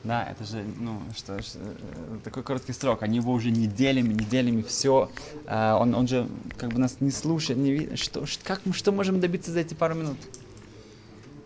Да, 0.03 0.25
это 0.25 0.45
же, 0.45 0.65
ну, 0.79 1.03
что, 1.15 1.43
что 1.43 1.59
э, 1.59 2.19
такой 2.25 2.43
короткий 2.43 2.73
срок. 2.73 3.03
Они 3.03 3.17
его 3.17 3.33
уже 3.33 3.51
неделями, 3.51 4.15
неделями, 4.15 4.63
все. 4.63 5.11
Э, 5.47 5.75
он, 5.75 5.95
он 5.95 6.09
же 6.09 6.27
как 6.57 6.71
бы 6.71 6.79
нас 6.79 6.97
не 7.01 7.11
слушает, 7.11 7.59
не 7.59 7.71
видит. 7.71 7.99
Что, 7.99 8.25
как 8.43 8.63
мы, 8.65 8.73
что 8.73 8.93
можем 8.93 9.21
добиться 9.21 9.51
за 9.51 9.61
эти 9.61 9.75
пару 9.75 9.95
минут? 9.95 10.17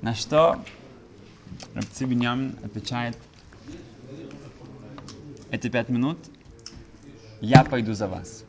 На 0.02 0.14
что 0.14 0.64
Рабци 1.75 2.04
Беньямин 2.04 2.57
отвечает, 2.64 3.19
эти 5.50 5.69
пять 5.69 5.88
минут 5.88 6.19
я 7.40 7.64
пойду 7.64 7.93
за 7.93 8.07
вас. 8.07 8.45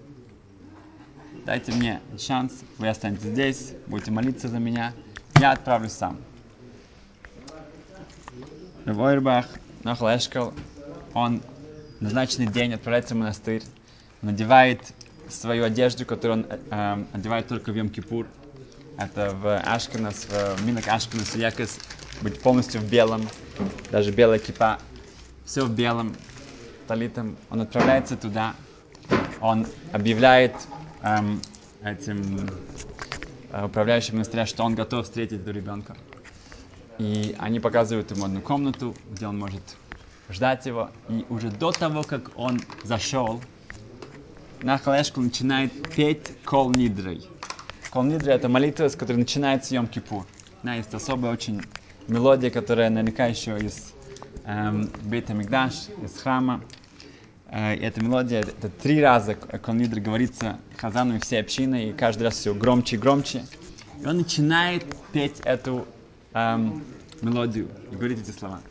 Дайте 1.45 1.71
мне 1.73 2.01
шанс, 2.17 2.63
вы 2.79 2.87
останетесь 2.87 3.25
здесь, 3.25 3.73
будете 3.85 4.09
молиться 4.09 4.47
за 4.47 4.57
меня, 4.57 4.93
я 5.39 5.51
отправлюсь 5.51 5.91
сам. 5.91 6.17
Ревойрбах, 8.85 9.45
Нахал 9.83 10.17
Эшкал, 10.17 10.55
он 11.13 11.43
назначенный 11.99 12.47
день 12.47 12.73
отправляется 12.73 13.13
в 13.13 13.19
монастырь, 13.19 13.61
надевает 14.23 14.81
свою 15.29 15.65
одежду, 15.65 16.03
которую 16.03 16.39
он 16.39 16.47
э, 16.49 17.05
одевает 17.13 17.47
только 17.47 17.71
в 17.71 17.75
Йом-Кипур. 17.75 18.25
Это 18.97 19.29
в 19.29 19.59
Ашканас, 19.59 20.25
в 20.25 20.65
Минок 20.65 20.87
Ашканас, 20.87 21.35
Якос, 21.35 21.77
быть 22.21 22.41
полностью 22.41 22.81
в 22.81 22.89
белом, 22.89 23.21
даже 23.91 24.11
белая 24.11 24.39
кипа, 24.39 24.79
все 25.45 25.63
в 25.63 25.69
белом, 25.69 26.15
талитом. 26.87 27.37
Он 27.51 27.61
отправляется 27.61 28.17
туда, 28.17 28.55
он 29.41 29.67
объявляет 29.91 30.53
эм, 31.05 31.39
этим 31.83 32.49
э, 33.51 33.65
управляющим 33.65 34.15
монастыря, 34.15 34.45
что 34.45 34.63
он 34.63 34.75
готов 34.75 35.05
встретить 35.05 35.41
этого 35.41 35.53
ребенка. 35.53 35.95
И 36.97 37.35
они 37.39 37.59
показывают 37.59 38.11
ему 38.11 38.25
одну 38.25 38.41
комнату, 38.41 38.95
где 39.11 39.27
он 39.27 39.37
может 39.37 39.61
ждать 40.29 40.65
его. 40.65 40.89
И 41.09 41.25
уже 41.29 41.49
до 41.51 41.71
того, 41.71 42.03
как 42.03 42.37
он 42.37 42.61
зашел, 42.83 43.41
Нахалешку 44.61 45.21
начинает 45.21 45.71
петь 45.95 46.31
Кол 46.43 46.71
Нидрой. 46.71 47.21
Кол 47.91 48.03
Нидрой 48.03 48.35
это 48.35 48.49
молитва, 48.49 48.87
с 48.87 48.95
которой 48.95 49.17
начинается 49.17 49.75
Йом 49.75 49.87
Кипур. 49.87 50.25
Да, 50.63 50.73
есть 50.73 50.93
особая 50.93 51.31
очень 51.33 51.61
мелодия, 52.07 52.49
которая 52.49 52.89
наверняка 52.89 53.27
еще 53.27 53.57
из 53.59 53.93
эм, 54.45 54.89
Бейта 55.03 55.33
Мигдаш, 55.33 55.89
из 56.03 56.17
храма. 56.19 56.61
Э, 57.47 57.73
эта 57.75 58.01
мелодия, 58.01 58.41
это 58.41 58.69
три 58.69 59.01
раза 59.01 59.35
Кол 59.35 59.75
Нидр 59.75 59.99
говорится 59.99 60.59
Хазану 60.77 61.15
и 61.15 61.19
всей 61.19 61.39
общиной, 61.39 61.89
и 61.89 61.93
каждый 61.93 62.23
раз 62.23 62.35
все 62.35 62.53
громче 62.53 62.95
и 62.95 62.99
громче. 62.99 63.45
И 64.01 64.05
он 64.05 64.17
начинает 64.17 64.85
петь 65.11 65.39
эту 65.43 65.87
эм, 66.33 66.83
мелодию 67.21 67.69
и 67.91 67.95
говорит 67.95 68.19
эти 68.19 68.31
слова. 68.37 68.61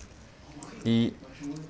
И 0.85 1.15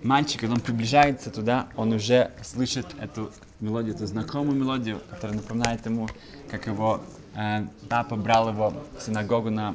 мальчик, 0.02 0.40
когда 0.40 0.54
он 0.54 0.60
приближается 0.60 1.30
туда, 1.30 1.68
он 1.76 1.92
уже 1.92 2.32
слышит 2.42 2.86
эту 3.00 3.30
мелодию, 3.60 3.94
эту 3.94 4.06
знакомую 4.06 4.58
мелодию, 4.58 5.00
которая 5.10 5.36
напоминает 5.36 5.84
ему, 5.86 6.08
как 6.50 6.66
его 6.66 7.00
э, 7.34 7.66
папа 7.88 8.16
брал 8.16 8.48
его 8.48 8.74
в 8.98 9.02
синагогу 9.02 9.50
на, 9.50 9.74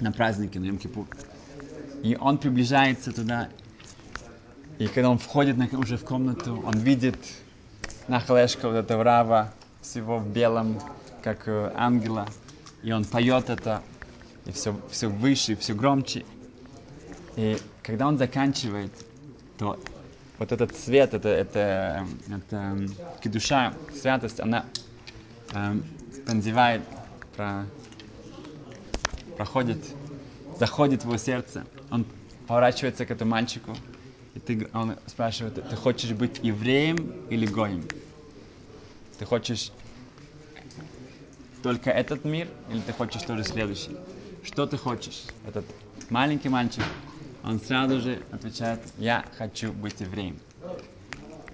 на 0.00 0.10
праздники, 0.10 0.58
на 0.58 0.64
Йом-Кипур. 0.64 1.06
И 2.02 2.16
он 2.18 2.38
приближается 2.38 3.12
туда, 3.12 3.50
и 4.80 4.86
когда 4.86 5.10
он 5.10 5.18
входит 5.18 5.58
на, 5.58 5.68
уже 5.78 5.98
в 5.98 6.06
комнату, 6.06 6.58
он 6.64 6.78
видит 6.78 7.18
Нахалешка, 8.08 8.66
вот 8.66 8.76
этого 8.76 9.04
рава, 9.04 9.52
всего 9.82 10.18
в 10.18 10.26
белом, 10.26 10.80
как 11.22 11.46
э, 11.48 11.70
ангела, 11.76 12.26
и 12.82 12.90
он 12.90 13.04
поет 13.04 13.50
это, 13.50 13.82
и 14.46 14.52
все, 14.52 14.74
все 14.90 15.08
выше, 15.08 15.52
и 15.52 15.54
все 15.54 15.74
громче. 15.74 16.24
И 17.36 17.58
когда 17.82 18.08
он 18.08 18.16
заканчивает, 18.16 18.90
то 19.58 19.78
вот 20.38 20.50
этот 20.50 20.74
свет, 20.74 21.12
это, 21.12 21.28
это, 21.28 22.06
это 22.34 22.78
кедуша, 23.22 23.74
святость, 24.00 24.40
она 24.40 24.64
эм, 25.52 25.84
пронзевает, 26.24 26.80
про, 27.36 27.66
проходит, 29.36 29.84
заходит 30.58 31.02
в 31.02 31.04
его 31.04 31.18
сердце. 31.18 31.66
Он 31.90 32.06
поворачивается 32.46 33.04
к 33.04 33.10
этому 33.10 33.32
мальчику, 33.32 33.76
и 34.34 34.38
ты, 34.40 34.68
он 34.72 34.96
спрашивает, 35.06 35.54
ты 35.54 35.76
хочешь 35.76 36.12
быть 36.12 36.40
евреем 36.42 37.12
или 37.30 37.46
гоем? 37.46 37.82
Ты 39.18 39.24
хочешь 39.24 39.72
только 41.62 41.90
этот 41.90 42.24
мир, 42.24 42.48
или 42.70 42.80
ты 42.80 42.92
хочешь 42.92 43.22
тоже 43.22 43.44
следующий? 43.44 43.96
Что 44.42 44.66
ты 44.66 44.76
хочешь? 44.76 45.24
Этот 45.46 45.64
маленький 46.08 46.48
мальчик, 46.48 46.84
он 47.42 47.60
сразу 47.60 48.00
же 48.00 48.22
отвечает, 48.30 48.80
я 48.98 49.24
хочу 49.36 49.72
быть 49.72 50.00
евреем. 50.00 50.38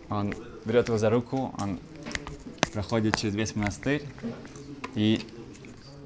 Он 0.09 0.35
берет 0.65 0.89
его 0.89 0.99
за 0.99 1.11
руку, 1.11 1.55
он 1.59 1.81
проходит 2.73 3.17
через 3.17 3.35
весь 3.35 3.57
монастырь, 3.57 4.03
и 4.95 5.21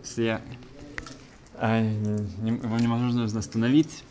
все 0.03 0.41
э, 1.55 1.83
его 1.83 2.79
невозможно 2.79 3.25
остановить, 3.25 4.05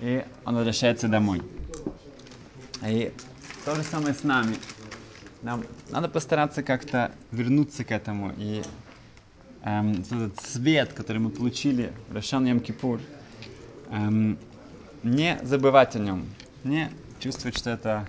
и 0.00 0.24
он 0.44 0.54
возвращается 0.56 1.08
домой. 1.08 1.42
И 2.84 3.12
то 3.64 3.76
же 3.76 3.82
самое 3.84 4.14
с 4.14 4.24
нами. 4.24 4.56
Нам 5.42 5.64
надо 5.90 6.08
постараться 6.08 6.62
как-то 6.62 7.12
вернуться 7.30 7.84
к 7.84 7.92
этому 7.92 8.32
и 8.36 8.62
эм, 9.62 10.00
этот 10.00 10.38
свет, 10.40 10.92
который 10.92 11.18
мы 11.18 11.30
получили 11.30 11.92
в 12.08 12.14
Рошан 12.14 12.44
Ям 12.46 12.60
Кипур, 12.60 13.00
эм, 13.90 14.38
не 15.02 15.38
забывать 15.42 15.96
о 15.96 15.98
нем, 16.00 16.26
не 16.64 16.90
чувствовать, 17.20 17.56
что 17.56 17.70
это, 17.70 18.08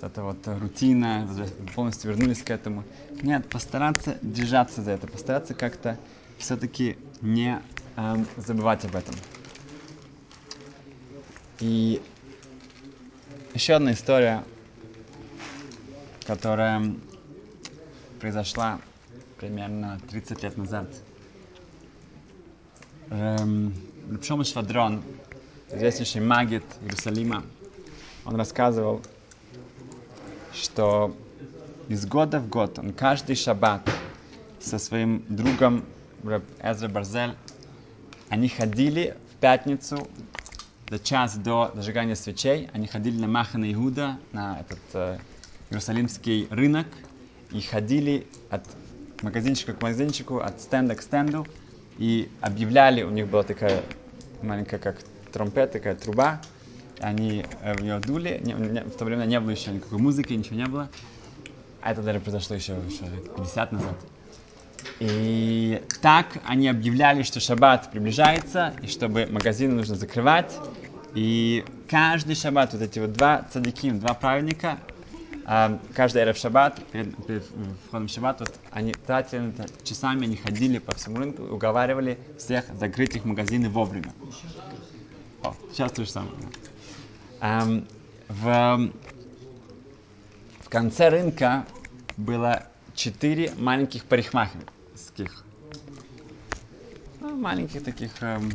это 0.00 0.22
вот 0.22 0.38
рутина, 0.46 1.28
полностью 1.74 2.10
вернулись 2.10 2.42
к 2.42 2.50
этому. 2.50 2.84
Нет, 3.22 3.46
постараться 3.46 4.16
держаться 4.22 4.82
за 4.82 4.92
это, 4.92 5.06
постараться 5.06 5.54
как-то 5.54 5.98
все-таки 6.38 6.96
не 7.20 7.60
эм, 7.96 8.26
забывать 8.36 8.84
об 8.84 8.96
этом. 8.96 9.14
И 11.60 12.02
еще 13.54 13.74
одна 13.74 13.92
история, 13.92 14.42
которая 16.26 16.82
произошла 18.20 18.80
примерно 19.38 20.00
30 20.10 20.42
лет 20.42 20.56
назад. 20.56 20.88
Эм, 23.10 23.72
Лепшом 24.10 24.42
Швадрон, 24.44 25.02
известнейший 25.70 26.20
магит 26.20 26.64
Иерусалима, 26.82 27.44
он 28.24 28.34
рассказывал, 28.34 29.02
что 30.52 31.16
из 31.88 32.06
года 32.06 32.40
в 32.40 32.48
год 32.48 32.78
он 32.80 32.92
каждый 32.92 33.36
шаббат 33.36 33.88
со 34.60 34.78
своим 34.78 35.24
другом 35.28 35.84
Эзра 36.60 36.88
Барзель, 36.88 37.36
они 38.30 38.48
ходили 38.48 39.16
в 39.32 39.36
пятницу 39.36 40.08
за 40.90 40.98
час 40.98 41.36
до 41.36 41.72
зажигания 41.74 42.14
свечей, 42.14 42.68
они 42.72 42.86
ходили 42.86 43.18
на 43.20 43.26
Махана 43.28 43.72
Иуда, 43.72 44.18
на 44.32 44.60
этот 44.60 44.78
э, 44.94 45.18
Иерусалимский 45.70 46.46
рынок, 46.50 46.86
и 47.50 47.60
ходили 47.60 48.26
от 48.50 48.62
магазинчика 49.22 49.72
к 49.72 49.80
магазинчику, 49.80 50.38
от 50.38 50.60
стенда 50.60 50.94
к 50.94 51.02
стенду, 51.02 51.46
и 51.96 52.28
объявляли, 52.40 53.02
у 53.02 53.10
них 53.10 53.28
была 53.28 53.44
такая 53.44 53.82
маленькая, 54.42 54.78
как 54.78 54.98
тромпет, 55.32 55.72
такая 55.72 55.94
труба, 55.94 56.40
они 57.00 57.44
э, 57.62 57.74
в 57.74 57.82
нее 57.82 57.98
дули, 58.00 58.40
не- 58.42 58.52
не- 58.52 58.84
в 58.84 58.96
то 58.96 59.04
время 59.04 59.24
не 59.24 59.40
было 59.40 59.50
еще 59.50 59.70
никакой 59.72 59.98
музыки, 59.98 60.32
ничего 60.32 60.56
не 60.56 60.66
было, 60.66 60.90
а 61.80 61.92
это 61.92 62.02
даже 62.02 62.20
произошло 62.20 62.56
еще, 62.56 62.74
еще 62.86 63.04
лет 63.06 63.24
50 63.36 63.72
назад. 63.72 63.96
И 65.00 65.82
так 66.00 66.38
они 66.44 66.68
объявляли, 66.68 67.22
что 67.22 67.40
шаббат 67.40 67.90
приближается, 67.90 68.74
и 68.82 68.86
чтобы 68.86 69.26
магазины 69.26 69.74
нужно 69.74 69.96
закрывать. 69.96 70.56
И 71.14 71.64
каждый 71.88 72.36
шаббат, 72.36 72.72
вот 72.72 72.82
эти 72.82 72.98
вот 72.98 73.12
два 73.12 73.46
цадиким, 73.52 73.98
два 73.98 74.14
праведника, 74.14 74.78
а, 75.46 75.78
каждый 75.94 76.22
эрев 76.22 76.36
шаббат, 76.36 76.80
перед, 76.90 77.14
перед 77.26 77.44
входом 77.86 78.08
шаббат, 78.08 78.40
вот 78.40 78.54
они 78.70 78.92
тратили 78.92 79.52
часами, 79.82 80.24
они 80.24 80.36
ходили 80.36 80.78
по 80.78 80.94
всему 80.94 81.18
рынку, 81.18 81.42
уговаривали 81.42 82.18
всех 82.38 82.64
закрыть 82.78 83.14
их 83.16 83.24
магазины 83.24 83.68
вовремя. 83.68 84.12
О, 85.42 85.54
сейчас 85.70 85.92
то 85.92 86.04
же 86.04 86.10
самое. 86.10 86.32
Ам, 87.40 87.84
в, 88.28 88.90
в 90.62 90.68
конце 90.70 91.10
рынка 91.10 91.66
было 92.16 92.66
четыре 92.94 93.52
маленьких 93.58 94.04
парикмахерских. 94.94 95.44
Ну, 97.20 97.36
маленьких 97.36 97.82
таких 97.82 98.10
эм, 98.22 98.54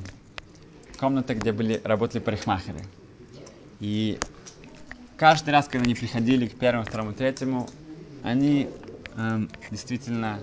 комнатах, 0.98 1.38
где 1.38 1.52
были, 1.52 1.82
работали 1.84 2.22
парикмахеры. 2.22 2.84
И 3.80 4.18
каждый 5.18 5.52
раз, 5.52 5.66
когда 5.66 5.84
они 5.84 5.96
приходили 5.96 6.48
к 6.48 6.58
первому, 6.58 6.86
второму, 6.86 7.14
третьему, 7.14 7.70
они 8.22 8.70
эм, 9.16 9.50
действительно 9.72 10.40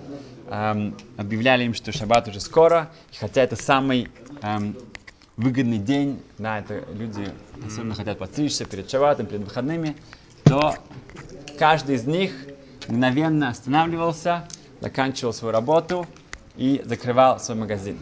эм, 0.49 0.95
объявляли 1.17 1.65
им, 1.65 1.73
что 1.73 1.91
шаббат 1.91 2.27
уже 2.27 2.39
скоро, 2.39 2.91
и 3.11 3.15
хотя 3.15 3.41
это 3.41 3.55
самый 3.55 4.09
эм, 4.41 4.75
выгодный 5.35 5.79
день, 5.79 6.19
да, 6.37 6.59
это 6.59 6.83
люди 6.93 7.31
особенно 7.65 7.95
хотят 7.95 8.17
подстричься 8.17 8.65
перед 8.65 8.89
шаббатом, 8.89 9.27
перед 9.27 9.41
выходными, 9.41 9.95
то 10.43 10.79
каждый 11.57 11.95
из 11.95 12.05
них 12.05 12.31
мгновенно 12.87 13.49
останавливался, 13.49 14.47
заканчивал 14.81 15.33
свою 15.33 15.51
работу 15.51 16.07
и 16.55 16.81
закрывал 16.85 17.39
свой 17.39 17.57
магазин. 17.57 17.97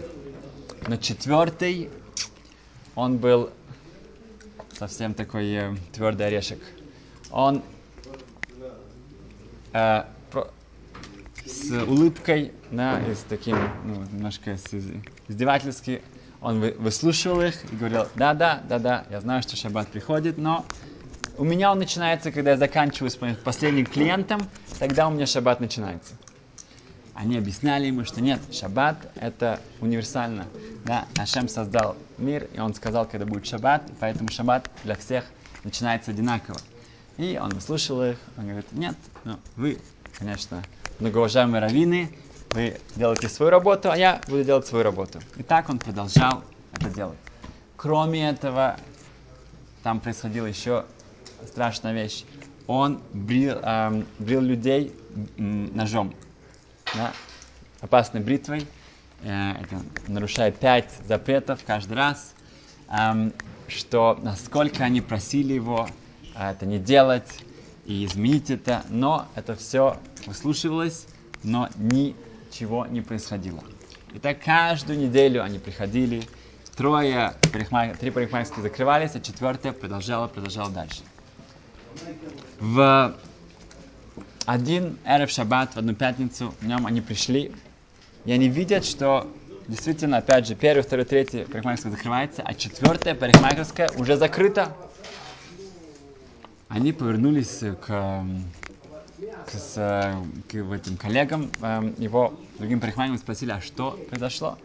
Но 0.87 0.97
четвертый, 0.97 1.89
он 2.95 3.17
был 3.17 3.49
совсем 4.73 5.13
такой 5.13 5.51
э, 5.51 5.75
твердый 5.93 6.27
орешек. 6.27 6.59
Он 7.31 7.63
э, 9.73 10.03
про- 10.31 10.51
с 11.45 11.71
улыбкой, 11.71 12.53
да, 12.71 13.01
и 13.01 13.13
с 13.13 13.23
таким, 13.23 13.55
ну, 13.83 14.03
немножко 14.11 14.57
издевательски, 15.27 16.01
он 16.41 16.59
вы- 16.59 16.75
выслушивал 16.77 17.41
их 17.41 17.71
и 17.71 17.75
говорил, 17.75 18.07
да-да, 18.15 18.61
да-да, 18.67 19.05
я 19.09 19.21
знаю, 19.21 19.41
что 19.41 19.55
шаббат 19.55 19.87
приходит, 19.89 20.37
но 20.37 20.65
у 21.37 21.43
меня 21.43 21.71
он 21.71 21.79
начинается, 21.79 22.31
когда 22.31 22.51
я 22.51 22.57
заканчиваю 22.57 23.09
с 23.09 23.17
последним 23.43 23.85
клиентом, 23.85 24.49
тогда 24.79 25.07
у 25.07 25.11
меня 25.11 25.25
шаббат 25.25 25.59
начинается. 25.59 26.13
Они 27.15 27.37
объясняли 27.37 27.87
ему, 27.87 28.03
что 28.03 28.19
нет, 28.19 28.41
шаббат 28.51 28.97
это 29.15 29.61
универсально. 29.79 30.47
Да, 30.83 31.07
Ашем 31.15 31.47
создал 31.47 31.95
мир, 32.17 32.49
и 32.53 32.59
он 32.59 32.73
сказал, 32.73 33.07
когда 33.07 33.25
будет 33.25 33.47
шаббат, 33.47 33.83
поэтому 34.01 34.29
шаббат 34.29 34.65
для 34.83 34.97
всех 34.97 35.23
начинается 35.63 36.11
одинаково. 36.11 36.61
И 37.17 37.39
он 37.41 37.53
выслушал 37.53 38.03
их, 38.03 38.19
он 38.37 38.47
говорит, 38.47 38.69
нет, 38.73 38.97
ну, 39.23 39.39
вы, 39.55 39.79
конечно, 40.19 40.65
многоуважаемые 40.99 41.61
раввины, 41.61 42.09
вы 42.51 42.81
делаете 42.95 43.29
свою 43.29 43.49
работу, 43.49 43.89
а 43.89 43.97
я 43.97 44.21
буду 44.27 44.43
делать 44.43 44.67
свою 44.67 44.83
работу. 44.83 45.21
И 45.37 45.43
так 45.43 45.69
он 45.69 45.79
продолжал 45.79 46.43
это 46.73 46.89
делать. 46.89 47.17
Кроме 47.77 48.29
этого, 48.29 48.75
там 49.83 50.01
происходила 50.01 50.47
еще 50.47 50.85
страшная 51.47 51.93
вещь. 51.93 52.25
Он 52.67 52.99
брил, 53.13 53.57
эм, 53.61 54.05
брил 54.19 54.41
людей 54.41 54.93
ножом, 55.37 56.13
да, 56.95 57.13
опасной 57.81 58.21
бритвой. 58.21 58.65
Э, 59.23 59.53
это 59.61 59.81
нарушает 60.07 60.57
пять 60.57 60.91
запретов 61.07 61.59
каждый 61.65 61.93
раз. 61.93 62.33
Что 63.67 64.19
насколько 64.21 64.83
они 64.83 65.01
просили 65.01 65.53
его 65.53 65.89
э, 66.35 66.51
это 66.51 66.65
не 66.65 66.77
делать 66.77 67.39
и 67.85 68.05
изменить 68.05 68.49
это, 68.49 68.83
но 68.89 69.27
это 69.35 69.55
все 69.55 69.97
выслушивалось, 70.27 71.07
но 71.43 71.69
ничего 71.75 72.85
не 72.85 73.01
происходило. 73.01 73.63
И 74.13 74.19
так 74.19 74.43
каждую 74.43 74.99
неделю 74.99 75.43
они 75.43 75.59
приходили, 75.59 76.23
трое, 76.75 77.33
парикмахер- 77.51 77.97
три 77.97 78.11
парикмахерские 78.11 78.61
закрывались, 78.61 79.15
а 79.15 79.19
четвертая 79.19 79.73
продолжала, 79.73 80.27
продолжала 80.27 80.69
дальше. 80.69 81.01
В 82.59 83.15
один 84.45 84.99
Эрев 85.05 85.29
Шаббат, 85.31 85.73
в 85.73 85.77
одну 85.77 85.95
пятницу, 85.95 86.53
в 86.59 86.65
нем 86.65 86.85
они 86.85 87.01
пришли, 87.01 87.51
и 88.25 88.31
они 88.31 88.47
видят, 88.47 88.85
что 88.85 89.27
действительно, 89.67 90.17
опять 90.17 90.47
же, 90.47 90.55
первый, 90.55 90.81
второй, 90.83 91.05
третий 91.05 91.45
парикмахерская 91.45 91.91
закрывается, 91.91 92.43
а 92.43 92.53
четвертая 92.53 93.15
парикмахерская 93.15 93.89
уже 93.91 94.17
закрыта. 94.17 94.75
Они 96.67 96.93
повернулись 96.93 97.59
к, 97.59 97.89
эм, 97.89 98.43
к, 99.45 99.51
с, 99.51 99.73
э, 99.77 100.15
к 100.49 100.55
этим 100.55 100.97
коллегам 100.97 101.51
эм, 101.61 101.95
его, 101.97 102.33
другим 102.59 102.79
парикмахерам, 102.79 103.17
спросили, 103.17 103.51
а 103.51 103.61
что 103.61 103.91
произошло? 104.09 104.57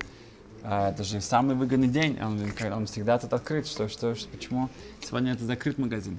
А, 0.62 0.90
Это 0.90 1.04
же 1.04 1.20
самый 1.20 1.56
выгодный 1.56 1.88
день, 1.88 2.18
он, 2.20 2.38
он 2.72 2.86
всегда 2.86 3.18
тут 3.18 3.32
открыт, 3.32 3.66
что, 3.66 3.88
что- 3.88 4.14
почему 4.30 4.68
сегодня 5.00 5.32
это 5.32 5.44
закрыт 5.44 5.78
магазин? 5.78 6.18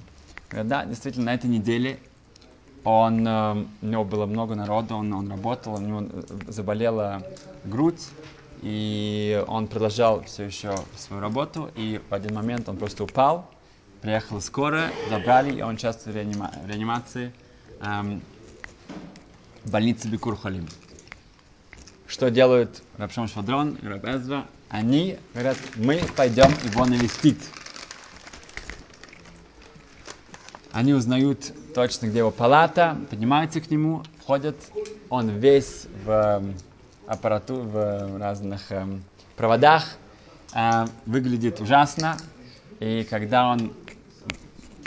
Говорят, 0.50 0.68
да, 0.68 0.84
действительно, 0.84 1.26
на 1.26 1.34
этой 1.34 1.48
неделе 1.48 2.00
он, 2.84 3.26
э, 3.26 3.66
у 3.80 3.86
него 3.86 4.04
было 4.04 4.26
много 4.26 4.54
народу, 4.54 4.96
он, 4.96 5.12
он 5.12 5.30
работал, 5.30 5.74
у 5.74 5.80
него 5.80 6.02
э, 6.02 6.22
заболела 6.48 7.26
грудь, 7.64 8.12
и 8.60 9.42
он 9.46 9.68
продолжал 9.68 10.24
все 10.24 10.44
еще 10.44 10.84
свою 10.96 11.22
работу, 11.22 11.70
и 11.74 12.00
в 12.08 12.14
один 12.14 12.34
момент 12.34 12.68
он 12.68 12.76
просто 12.76 13.04
упал, 13.04 13.50
приехала 14.00 14.40
скорая, 14.40 14.92
забрали, 15.08 15.52
и 15.52 15.62
он 15.62 15.78
сейчас 15.78 16.04
в, 16.04 16.08
реанима- 16.08 16.62
в 16.62 16.66
реанимации 16.66 17.32
эм, 17.80 18.22
в 19.64 19.70
больнице 19.70 20.08
Бикур 20.08 20.36
Халим. 20.36 20.66
Что 22.06 22.30
делают 22.30 22.82
Рабшам 22.96 23.26
Швадрон 23.28 23.76
и 23.76 23.86
Раб? 23.86 24.04
Они 24.68 25.18
говорят, 25.32 25.58
мы 25.74 26.08
пойдем 26.14 26.58
его 26.64 26.84
навестить. 26.84 27.52
Они 30.72 30.94
узнают 30.94 31.52
точно, 31.74 32.06
где 32.06 32.18
его 32.18 32.30
палата, 32.30 32.96
поднимаются 33.10 33.60
к 33.60 33.70
нему, 33.70 34.02
входят. 34.22 34.56
Он 35.10 35.28
весь 35.28 35.86
в 36.04 36.10
эм, 36.10 36.54
аппарату, 37.06 37.56
в 37.56 38.18
разных 38.18 38.72
эм, 38.72 39.02
проводах, 39.36 39.84
э, 40.54 40.88
выглядит 41.04 41.60
ужасно. 41.60 42.18
И 42.80 43.06
когда 43.08 43.48
он 43.48 43.74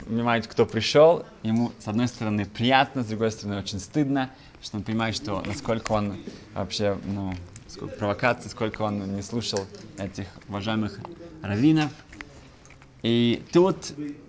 понимает, 0.04 0.48
кто 0.48 0.66
пришел, 0.66 1.24
ему, 1.44 1.70
с 1.78 1.86
одной 1.86 2.08
стороны, 2.08 2.46
приятно, 2.46 3.04
с 3.04 3.06
другой 3.06 3.30
стороны, 3.30 3.58
очень 3.60 3.78
стыдно, 3.78 4.30
что 4.60 4.78
он 4.78 4.82
понимает, 4.82 5.14
что 5.14 5.40
насколько 5.42 5.92
он 5.92 6.18
вообще, 6.54 6.98
ну, 7.04 7.36
сколько 7.68 7.94
провокаций, 7.94 8.50
сколько 8.50 8.82
он 8.82 9.14
не 9.14 9.22
слушал 9.22 9.66
этих 9.98 10.26
уважаемых 10.48 10.98
раввинов. 11.42 11.92
И 13.02 13.42
тут 13.52 13.76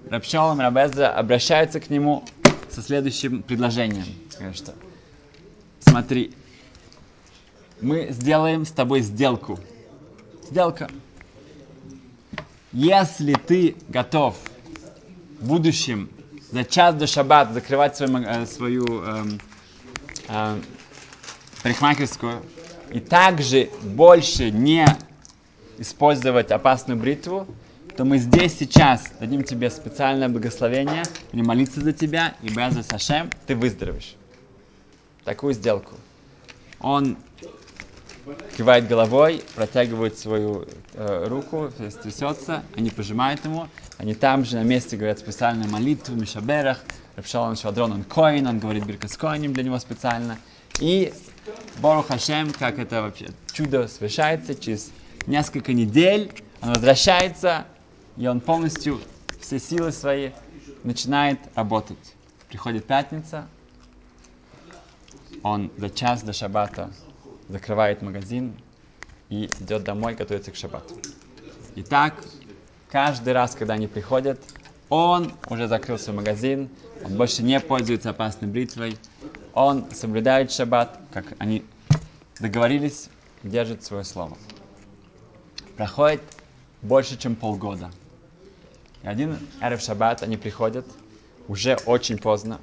Рабшалом 0.10 0.60
Рабеза 0.60 1.10
обращаются 1.10 1.80
к 1.80 1.89
нему 1.89 2.23
со 2.69 2.82
следующим 2.82 3.41
предложением. 3.41 4.06
Что 4.53 4.73
смотри, 5.80 6.34
мы 7.82 8.08
сделаем 8.12 8.65
с 8.65 8.71
тобой 8.71 9.01
сделку. 9.01 9.60
Сделка. 10.49 10.89
Если 12.71 13.34
ты 13.34 13.75
готов 13.88 14.38
в 15.39 15.47
будущем 15.47 16.10
за 16.51 16.63
час 16.63 16.95
до 16.95 17.08
шаббата 17.08 17.53
закрывать 17.53 17.99
маг- 18.01 18.25
э, 18.25 18.45
свою 18.45 18.86
эм, 18.86 19.39
э, 20.27 20.60
парикмахерскую 21.63 22.43
и 22.91 22.99
также 22.99 23.69
больше 23.84 24.51
не 24.51 24.86
использовать 25.77 26.51
опасную 26.51 26.99
бритву, 26.99 27.47
то 27.97 28.05
мы 28.05 28.19
здесь 28.19 28.55
сейчас 28.55 29.05
дадим 29.19 29.43
тебе 29.43 29.71
специальное 29.71 30.29
благословение 30.29 31.01
или 31.31 31.41
молиться 31.41 31.81
за 31.81 31.93
тебя, 31.93 32.36
и 32.43 32.47
Беза 32.47 32.83
Сашем, 32.83 33.31
ты 33.47 33.55
выздоровеешь. 33.55 34.15
Такую 35.25 35.53
сделку. 35.55 35.95
Он 36.79 37.17
кивает 38.55 38.88
головой, 38.88 39.43
протягивает 39.55 40.15
свою 40.15 40.67
э, 40.93 41.25
руку, 41.27 41.71
трясется, 42.03 42.63
они 42.75 42.91
пожимают 42.91 43.43
ему, 43.45 43.67
они 43.97 44.13
там 44.13 44.45
же 44.45 44.57
на 44.57 44.63
месте 44.63 44.95
говорят 44.95 45.17
специальную 45.17 45.67
молитву, 45.67 46.15
Мишаберах, 46.15 46.83
Рапшалан 47.15 47.55
Шадрон, 47.55 47.93
он 47.93 48.03
коин, 48.03 48.45
он 48.45 48.60
говорит 48.60 48.86
Биркас 48.86 49.17
Коиним 49.17 49.53
для 49.53 49.63
него 49.63 49.79
специально, 49.79 50.38
и 50.79 51.12
Борух 51.79 52.10
Хашем, 52.10 52.51
как 52.51 52.77
это 52.77 53.01
вообще 53.01 53.29
чудо 53.53 53.88
совершается, 53.88 54.53
через 54.53 54.91
несколько 55.25 55.73
недель 55.73 56.31
он 56.62 56.69
возвращается, 56.69 57.65
и 58.17 58.27
он 58.27 58.39
полностью 58.41 58.99
все 59.39 59.60
силы 59.60 59.91
свои 59.91 60.32
начинает 60.84 61.39
работать. 61.56 62.15
Приходит 62.49 62.86
пятница, 62.86 63.47
он 65.43 65.71
за 65.77 65.89
час 65.89 66.23
до 66.23 66.34
шаббата 66.34 66.91
закрывает 67.47 68.01
магазин 68.01 68.53
и 69.30 69.45
идет 69.60 69.84
домой, 69.84 70.15
готовится 70.15 70.51
к 70.51 70.56
шаббату. 70.56 70.95
И 71.75 71.84
так, 71.84 72.15
каждый 72.89 73.34
раз, 73.34 73.56
когда 73.56 73.75
они 73.75 73.88
приходят, 73.88 74.41
он 74.89 75.32
уже 75.49 75.67
закрыл 75.67 75.99
свой 75.99 76.15
магазин, 76.15 76.69
он 77.03 77.17
больше 77.17 77.43
не 77.43 77.60
пользуется 77.60 78.10
опасной 78.10 78.47
бритвой, 78.47 78.97
он 79.53 79.86
соблюдает 79.91 80.51
шаббат, 80.51 80.99
как 81.13 81.25
они 81.39 81.65
договорились, 82.39 83.10
держит 83.43 83.84
свое 83.84 84.03
слово. 84.03 84.38
Проходит 85.75 86.21
больше, 86.82 87.17
чем 87.17 87.36
полгода. 87.36 87.91
И 89.03 89.07
один 89.07 89.38
эрев 89.62 89.81
шаббат 89.81 90.23
они 90.23 90.38
приходят, 90.38 90.86
уже 91.47 91.75
очень 91.86 92.17
поздно. 92.17 92.60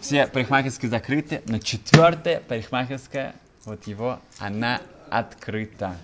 Все 0.00 0.26
парикмахерские 0.26 0.90
закрыты, 0.90 1.42
но 1.46 1.58
четвертая 1.58 2.40
парикмахерская, 2.40 3.34
вот 3.64 3.86
его, 3.86 4.20
она 4.38 4.82
открыта. 5.10 5.96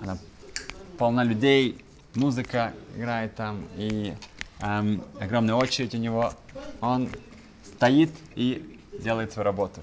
Она 0.00 0.18
полна 0.98 1.24
людей, 1.24 1.84
музыка 2.14 2.72
играет 2.96 3.34
там, 3.34 3.66
и 3.76 4.14
эм, 4.60 5.02
огромная 5.18 5.56
очередь 5.56 5.94
у 5.94 5.98
него. 5.98 6.32
Он 6.80 7.08
стоит 7.64 8.10
и 8.36 8.78
делает 9.00 9.32
свою 9.32 9.44
работу. 9.44 9.80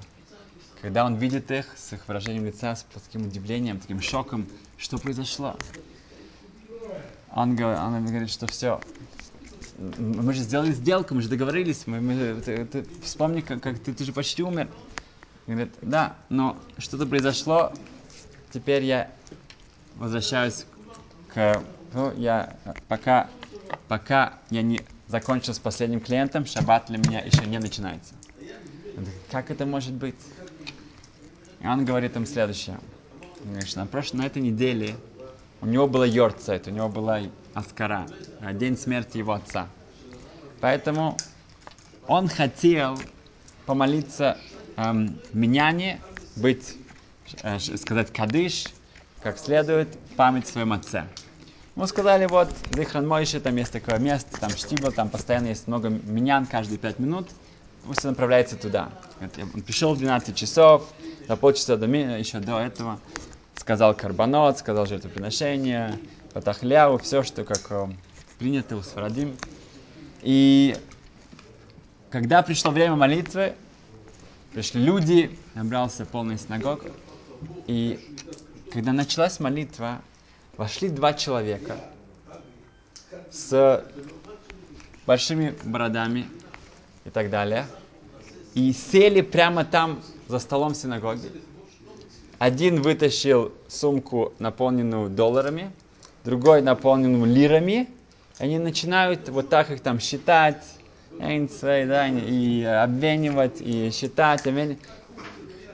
Когда 0.81 1.05
он 1.05 1.15
видит 1.15 1.51
их 1.51 1.65
с 1.75 1.91
их 1.91 2.07
выражением 2.07 2.45
лица, 2.45 2.75
с 2.75 2.85
таким 2.93 3.25
удивлением, 3.25 3.79
таким 3.79 3.99
шоком, 3.99 4.47
что 4.77 4.97
произошло, 4.97 5.57
он, 7.39 7.56
говорит, 7.56 7.80
он 7.80 8.06
говорит, 8.06 8.30
что 8.30 8.47
все, 8.47 8.82
мы 9.97 10.34
же 10.34 10.41
сделали 10.41 10.73
сделку, 10.73 11.15
мы 11.15 11.21
же 11.21 11.30
договорились, 11.30 11.88
мы, 11.88 12.02
мы, 12.02 12.41
ты, 12.41 12.65
ты, 12.65 12.86
вспомни, 13.02 13.39
как, 13.39 13.63
как 13.63 13.80
ты, 13.80 13.93
ты 13.93 14.04
же 14.04 14.12
почти 14.12 14.43
умер. 14.43 14.67
Говорит, 15.47 15.71
да, 15.82 16.17
но 16.28 16.58
что-то 16.78 17.06
произошло, 17.06 17.71
теперь 18.52 18.84
я 18.84 19.10
возвращаюсь 19.95 20.65
к, 21.34 21.63
ну, 21.93 22.13
я 22.17 22.58
пока, 22.89 23.30
пока 23.88 24.39
я 24.49 24.62
не 24.62 24.82
закончил 25.08 25.54
с 25.54 25.60
последним 25.60 26.02
клиентом, 26.02 26.45
шаббат 26.45 26.88
для 26.88 26.97
меня 26.97 27.21
еще 27.21 27.45
не 27.45 27.58
начинается. 27.58 28.15
Как 29.32 29.49
это 29.49 29.65
может 29.65 29.93
быть? 29.93 30.19
И 31.62 31.65
он 31.65 31.86
говорит 31.86 32.17
им 32.17 32.25
следующее. 32.25 32.78
Что 33.65 33.80
на, 33.80 33.86
прошлой, 33.86 34.17
на 34.17 34.25
этой 34.25 34.41
неделе 34.41 34.97
у 35.62 35.65
него 35.65 35.88
было 35.88 36.04
Йорцайт, 36.04 36.67
у 36.67 36.72
него 36.72 36.89
была 36.89 37.22
Аскара, 37.54 38.08
день 38.54 38.78
смерти 38.78 39.17
его 39.17 39.34
отца. 39.34 39.67
Поэтому 40.62 41.17
он 42.08 42.28
хотел 42.28 42.98
помолиться 43.65 44.38
эм, 44.78 45.19
меняне, 45.34 46.02
быть, 46.36 46.76
э, 47.43 47.60
сказать 47.60 48.12
кадыш, 48.12 48.74
как 49.22 49.38
следует, 49.38 49.89
память 50.15 50.48
своем 50.48 50.74
отце. 50.74 51.06
Мы 51.76 51.88
сказали, 51.88 52.26
вот, 52.26 52.50
Зихран 52.72 53.08
Мойши, 53.08 53.39
там 53.39 53.56
есть 53.56 53.72
такое 53.72 54.00
место, 54.00 54.38
там 54.39 54.56
штибл, 54.56 54.91
там 54.91 55.10
постоянно 55.10 55.48
есть 55.48 55.67
много 55.67 55.89
менян 55.89 56.45
каждые 56.45 56.78
пять 56.78 57.00
минут. 57.00 57.28
Пусть 57.86 58.04
он 58.04 58.12
направляется 58.12 58.58
туда. 58.58 58.89
Он 59.22 59.62
пришел 59.62 59.93
в 59.93 59.98
12 60.00 60.36
часов, 60.36 60.89
за 61.28 61.36
полчаса 61.38 61.78
до 61.78 61.88
меня, 61.88 62.17
еще 62.17 62.39
до 62.39 62.60
этого, 62.60 63.00
сказал 63.60 63.93
карбонот, 63.93 64.58
сказал 64.58 64.86
жертвоприношение, 64.86 66.00
патахляу, 66.34 66.98
все, 66.98 67.24
что 67.24 67.43
как 67.43 67.60
э, 67.69 67.88
принято 68.39 68.78
у 68.78 68.82
Сфарадим. 68.82 69.36
И 70.22 70.78
когда 72.10 72.41
пришло 72.41 72.72
время 72.72 72.95
молитвы, 72.95 73.54
пришли 74.54 74.82
люди, 74.82 75.38
набрался 75.56 76.06
полный 76.06 76.38
синагог, 76.38 76.86
и 77.67 78.00
когда 78.72 78.93
началась 78.93 79.39
молитва, 79.41 80.02
вошли 80.56 80.88
два 80.88 81.13
человека 81.13 81.78
с 83.30 83.86
большими 85.06 85.54
бородами 85.65 86.28
и 87.04 87.10
так 87.10 87.30
далее, 87.30 87.67
и 88.54 88.72
сели 88.72 89.19
прямо 89.22 89.65
там 89.65 90.02
за 90.30 90.39
столом 90.39 90.74
синагоги. 90.74 91.30
Один 92.39 92.82
вытащил 92.82 93.52
сумку, 93.67 94.34
наполненную 94.39 95.10
долларами, 95.10 95.71
другой 96.23 96.62
наполненную 96.62 97.25
лирами. 97.25 97.89
Они 98.38 98.58
начинают 98.58 99.28
вот 99.28 99.49
так 99.49 99.69
их 99.71 99.82
там 99.82 99.99
считать, 99.99 100.63
и 101.12 102.63
обвинивать, 102.63 103.60
и 103.60 103.91
считать, 103.91 104.47
обвинивать. 104.47 104.80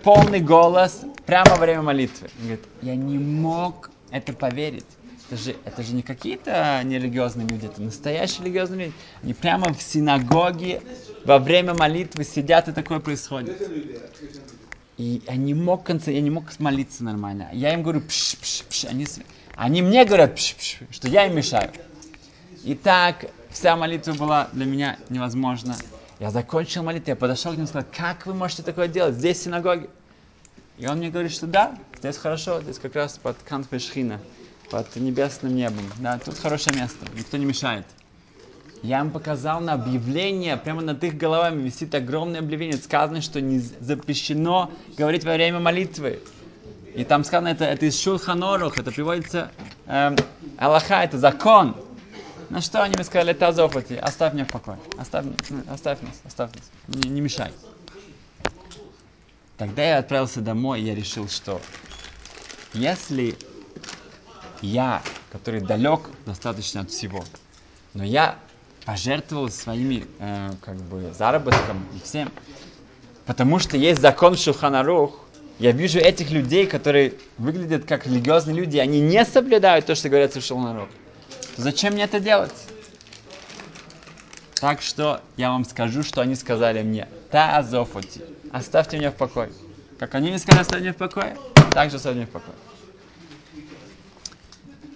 Полный 0.01 0.39
голос 0.39 1.01
прямо 1.28 1.51
во 1.51 1.58
время 1.58 1.84
молитвы. 1.84 2.30
Он 2.39 2.47
говорит, 2.47 2.65
я 2.82 2.95
не 2.95 3.19
мог 3.19 3.91
это 4.10 4.34
поверить. 4.34 4.86
Это 5.30 5.41
же, 5.41 5.56
это 5.65 5.84
же 5.84 5.93
не 5.93 6.01
какие-то 6.04 6.82
нерелигиозные 6.84 7.47
люди, 7.47 7.65
это 7.65 7.82
настоящие 7.82 8.45
религиозные 8.45 8.86
люди. 8.88 8.97
Они 9.23 9.34
прямо 9.34 9.73
в 9.73 9.82
синагоге 9.82 10.82
во 11.25 11.39
время 11.39 11.73
молитвы 11.75 12.23
сидят, 12.23 12.67
и 12.67 12.71
такое 12.71 12.99
происходит. 12.99 13.56
И 14.97 15.21
я 15.27 15.36
не 15.36 15.53
мог, 15.53 15.84
конце, 15.84 16.13
я 16.13 16.21
не 16.21 16.29
мог 16.29 16.45
молиться 16.60 17.03
нормально. 17.03 17.49
Я 17.51 17.73
им 17.73 17.84
говорю, 17.84 18.01
пш, 18.01 18.38
пш, 18.38 18.63
пш. 18.69 18.86
Они, 18.86 19.05
они 19.55 19.81
мне 19.81 20.05
говорят, 20.05 20.36
пш, 20.36 20.55
пш, 20.55 20.77
что 20.89 21.08
я 21.08 21.25
им 21.27 21.36
мешаю. 21.36 21.71
И 22.63 22.75
так 22.75 23.25
вся 23.49 23.75
молитва 23.75 24.13
была 24.13 24.49
для 24.53 24.65
меня 24.65 24.97
невозможна. 25.10 25.75
Я 26.19 26.31
закончил 26.31 26.81
молитву, 26.81 27.10
я 27.10 27.15
подошел 27.17 27.51
к 27.51 27.55
ним 27.55 27.65
и 27.65 27.67
сказал, 27.67 27.88
как 27.95 28.25
вы 28.25 28.34
можете 28.34 28.63
такое 28.63 28.88
делать? 28.88 29.15
Здесь 29.15 29.43
синагоги. 29.43 29.89
И 30.77 30.88
он 30.88 30.97
мне 30.97 31.10
говорит, 31.10 31.31
что 31.31 31.45
да, 31.45 31.77
здесь 31.99 32.17
хорошо, 32.17 32.62
здесь 32.62 32.79
как 32.79 32.95
раз 32.95 33.17
под 33.17 33.38
Канфешхина, 33.43 34.21
под 34.71 34.95
небесным 34.95 35.55
небом. 35.55 35.91
Да, 35.99 36.17
тут 36.19 36.38
хорошее 36.38 36.77
место, 36.77 37.05
никто 37.15 37.36
не 37.38 37.45
мешает. 37.45 37.86
Я 38.83 38.99
им 38.99 39.09
показал 39.09 39.61
на 39.61 39.73
объявление, 39.73 40.57
прямо 40.57 40.81
над 40.81 41.03
их 41.03 41.17
головами 41.17 41.61
висит 41.63 41.95
огромное 41.95 42.39
объявление. 42.39 42.77
Сказано, 42.77 43.21
что 43.21 43.41
не 43.41 43.59
запрещено 43.59 44.71
говорить 44.97 45.23
во 45.23 45.33
время 45.33 45.59
молитвы. 45.59 46.19
И 46.93 47.03
там 47.03 47.23
сказано, 47.23 47.49
это, 47.49 47.65
это 47.65 47.85
из 47.88 47.99
Шулханорух, 47.99 48.77
это 48.77 48.91
приводится 48.91 49.51
эм, 49.88 50.15
Аллаха, 50.57 51.03
это 51.03 51.17
закон. 51.17 51.75
На 52.49 52.61
что 52.61 52.83
они 52.83 52.95
мне 52.95 53.03
сказали, 53.03 53.31
это 53.31 53.47
Азофати, 53.47 53.93
оставь 53.93 54.33
меня 54.33 54.45
в 54.45 54.49
покое, 54.49 54.77
оставь, 54.97 55.25
оставь 55.67 55.99
нас, 56.01 56.21
оставь 56.23 56.51
нас, 56.53 56.71
не, 56.88 57.09
не 57.09 57.21
мешай. 57.21 57.51
Тогда 59.57 59.83
я 59.83 59.97
отправился 59.97 60.41
домой, 60.41 60.81
и 60.81 60.85
я 60.85 60.95
решил, 60.95 61.27
что 61.27 61.59
если 62.73 63.35
я, 64.61 65.01
который 65.31 65.61
далек 65.61 66.01
достаточно 66.25 66.81
от 66.81 66.91
всего, 66.91 67.25
но 67.93 68.03
я 68.03 68.38
пожертвовал 68.86 69.50
своими 69.50 70.06
э, 70.19 70.52
как 70.62 70.76
бы 70.76 71.12
заработком 71.17 71.86
и 71.95 72.06
всем, 72.06 72.32
потому 73.26 73.60
что 73.60 73.78
есть 73.78 74.02
закон 74.02 74.38
Шуханарух. 74.38 75.21
Я 75.58 75.71
вижу 75.71 76.00
этих 76.00 76.32
людей, 76.32 76.67
которые 76.67 77.13
выглядят 77.38 77.86
как 77.86 78.06
религиозные 78.06 78.56
люди, 78.56 78.78
они 78.78 79.00
не 79.00 79.24
соблюдают 79.26 79.86
то, 79.86 79.95
что 79.95 80.10
говорится 80.10 80.39
в 80.39 80.43
Шуханарух. 80.43 80.89
Зачем 81.58 81.93
мне 81.93 82.04
это 82.04 82.19
делать? 82.19 82.54
Так 84.60 84.82
что 84.82 85.21
я 85.38 85.50
вам 85.50 85.65
скажу, 85.65 86.04
что 86.04 86.21
они 86.21 86.36
сказали 86.36 86.82
мне. 86.82 87.08
Та 87.32 87.58
азофоти. 87.58 88.21
Оставьте 88.52 88.98
меня 88.98 89.12
в 89.12 89.15
покое. 89.15 89.52
Как 90.00 90.13
они 90.15 90.30
мне 90.30 90.39
сказали, 90.39 90.62
оставьте 90.62 90.84
меня 90.84 90.93
в 90.93 90.98
покое, 90.98 91.38
так 91.71 91.89
же 91.89 91.98
оставьте 91.98 92.19
меня 92.19 92.28
в 92.28 92.32
покое. 92.32 92.58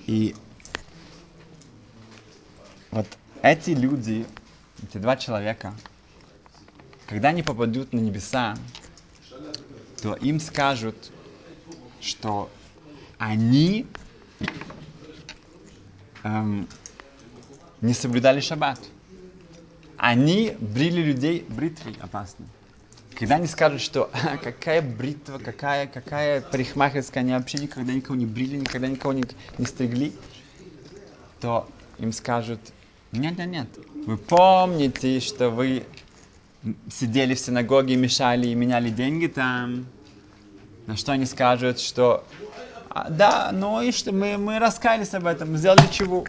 И 0.07 0.35
вот 2.91 3.05
эти 3.41 3.71
люди, 3.71 4.25
эти 4.83 4.97
два 4.97 5.17
человека, 5.17 5.73
когда 7.07 7.29
они 7.29 7.43
попадут 7.43 7.93
на 7.93 7.99
небеса, 7.99 8.55
то 10.01 10.15
им 10.15 10.39
скажут, 10.39 11.11
что 12.01 12.49
они 13.17 13.85
эм, 16.23 16.67
не 17.81 17.93
соблюдали 17.93 18.39
шаббат. 18.39 18.79
Они 19.97 20.55
брили 20.59 21.01
людей 21.01 21.45
бритвой 21.49 21.97
опасной. 21.99 22.47
Когда 23.17 23.35
они 23.35 23.47
скажут, 23.47 23.81
что 23.81 24.09
а, 24.13 24.37
какая 24.37 24.81
бритва, 24.81 25.39
какая, 25.39 25.87
какая 25.87 26.41
парикмахерская, 26.41 27.21
они 27.21 27.33
вообще 27.33 27.57
никогда 27.57 27.91
никого 27.91 28.15
не 28.15 28.25
брили, 28.25 28.55
никогда 28.55 28.87
никого 28.87 29.11
не, 29.11 29.25
не 29.57 29.65
стригли, 29.65 30.13
то 31.41 31.69
им 31.97 32.13
скажут, 32.13 32.61
нет, 33.11 33.37
нет, 33.37 33.47
нет, 33.47 33.67
вы 34.05 34.17
помните, 34.17 35.19
что 35.19 35.49
вы 35.49 35.83
сидели 36.91 37.33
в 37.33 37.39
синагоге, 37.39 37.95
мешали 37.95 38.47
и 38.47 38.55
меняли 38.55 38.89
деньги 38.89 39.27
там, 39.27 39.85
на 40.87 40.95
что 40.95 41.13
они 41.13 41.25
скажут, 41.25 41.79
что 41.79 42.23
«А, 42.89 43.09
да, 43.09 43.51
ну 43.53 43.81
и 43.81 43.91
что, 43.91 44.11
мы, 44.11 44.37
мы 44.37 44.59
раскаялись 44.59 45.13
об 45.13 45.25
этом, 45.27 45.51
мы 45.51 45.57
сделали 45.57 45.87
чего? 45.91 46.25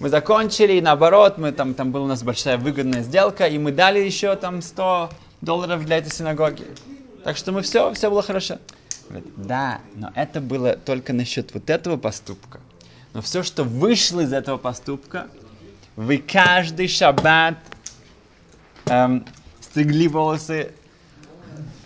Мы 0.00 0.08
закончили, 0.08 0.74
и 0.74 0.80
наоборот, 0.80 1.38
мы, 1.38 1.52
там, 1.52 1.74
там 1.74 1.92
была 1.92 2.04
у 2.04 2.08
нас 2.08 2.22
большая 2.22 2.58
выгодная 2.58 3.02
сделка, 3.02 3.46
и 3.46 3.56
мы 3.58 3.72
дали 3.72 4.00
еще 4.00 4.34
там 4.36 4.60
100 4.60 5.10
долларов 5.40 5.84
для 5.84 5.98
этой 5.98 6.10
синагоги. 6.10 6.66
Так 7.24 7.36
что 7.36 7.52
мы 7.52 7.62
все, 7.62 7.92
все 7.94 8.10
было 8.10 8.22
хорошо. 8.22 8.58
Да, 9.36 9.80
но 9.94 10.10
это 10.14 10.40
было 10.40 10.74
только 10.74 11.12
насчет 11.12 11.54
вот 11.54 11.70
этого 11.70 11.96
поступка. 11.96 12.60
Но 13.14 13.22
все, 13.22 13.42
что 13.42 13.64
вышло 13.64 14.20
из 14.20 14.32
этого 14.32 14.56
поступка, 14.56 15.28
вы 15.96 16.18
каждый 16.18 16.88
шаббат 16.88 17.58
эм, 18.86 19.24
стригли 19.60 20.08
волосы 20.08 20.72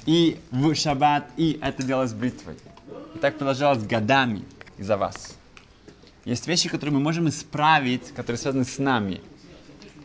и 0.07 0.38
в 0.51 0.75
шаббат, 0.75 1.29
и 1.37 1.59
это 1.61 1.83
делалось 1.83 2.12
бритвой. 2.12 2.57
И 3.14 3.19
так 3.19 3.37
продолжалось 3.38 3.83
годами 3.83 4.45
из-за 4.79 4.97
вас. 4.97 5.37
Есть 6.25 6.47
вещи, 6.47 6.69
которые 6.69 6.95
мы 6.95 7.01
можем 7.01 7.29
исправить, 7.29 8.12
которые 8.12 8.38
связаны 8.38 8.64
с 8.64 8.79
нами. 8.79 9.21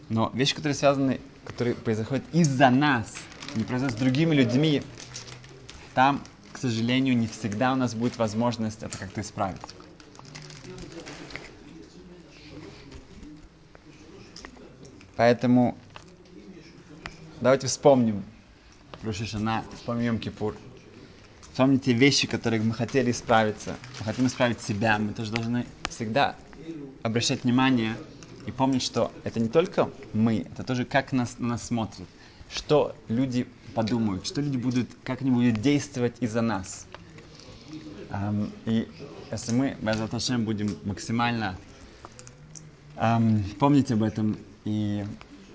Но 0.10 0.32
вещи, 0.34 0.56
которые 0.56 0.76
связаны, 0.76 1.20
которые 1.46 1.76
происходят 1.76 2.24
из-за 2.34 2.70
нас, 2.70 3.16
не 3.56 3.64
происходят 3.64 3.96
с 3.96 4.00
другими 4.00 4.36
людьми, 4.36 4.84
там, 5.94 6.22
к 6.54 6.58
сожалению, 6.58 7.18
не 7.18 7.28
всегда 7.28 7.74
у 7.74 7.76
нас 7.76 7.94
будет 7.94 8.18
возможность 8.18 8.84
это 8.84 8.98
как-то 8.98 9.22
исправить. 9.22 9.62
Поэтому 15.16 15.78
давайте 17.42 17.68
вспомним 17.68 18.24
Рошишана, 19.04 19.64
вспомним 19.76 20.20
Кипур. 20.20 20.56
Вспомните 21.42 21.94
вещи, 21.94 22.28
которые 22.28 22.62
мы 22.62 22.74
хотели 22.74 23.12
исправиться. 23.12 23.76
Мы 24.00 24.06
хотим 24.06 24.28
исправить 24.28 24.62
себя. 24.62 24.98
Мы 24.98 25.14
тоже 25.14 25.32
должны 25.32 25.66
всегда 25.90 26.36
обращать 27.04 27.44
внимание 27.44 27.96
и 28.46 28.52
помнить, 28.52 28.82
что 28.82 29.12
это 29.24 29.40
не 29.40 29.50
только 29.50 29.90
мы, 30.14 30.48
это 30.52 30.64
тоже 30.64 30.86
как 30.86 31.12
нас, 31.12 31.36
на 31.40 31.50
нас 31.50 31.68
смотрят. 31.68 32.08
Что 32.50 32.96
люди 33.08 33.48
подумают, 33.76 34.26
что 34.26 34.42
люди 34.42 34.58
будут, 34.58 34.90
как 35.04 35.22
они 35.22 35.32
будут 35.32 35.62
действовать 35.62 36.16
из-за 36.20 36.42
нас. 36.42 36.86
Um, 38.10 38.52
и 38.66 38.88
если 39.32 39.54
мы, 39.54 39.78
Безаташем, 39.82 40.44
будем 40.44 40.78
максимально 40.84 41.58
um, 42.98 43.42
помнить 43.56 43.92
об 43.92 44.04
этом 44.04 44.38
и 44.66 45.06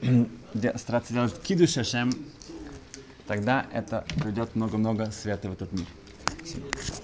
стараться 0.77 1.13
делать 1.13 1.35
киду 1.43 1.67
шашем, 1.67 2.17
тогда 3.27 3.67
это 3.73 4.07
придет 4.23 4.55
много-много 4.55 5.11
света 5.11 5.49
в 5.49 5.53
этот 5.53 5.73
мир. 5.73 5.87
Спасибо. 6.43 6.96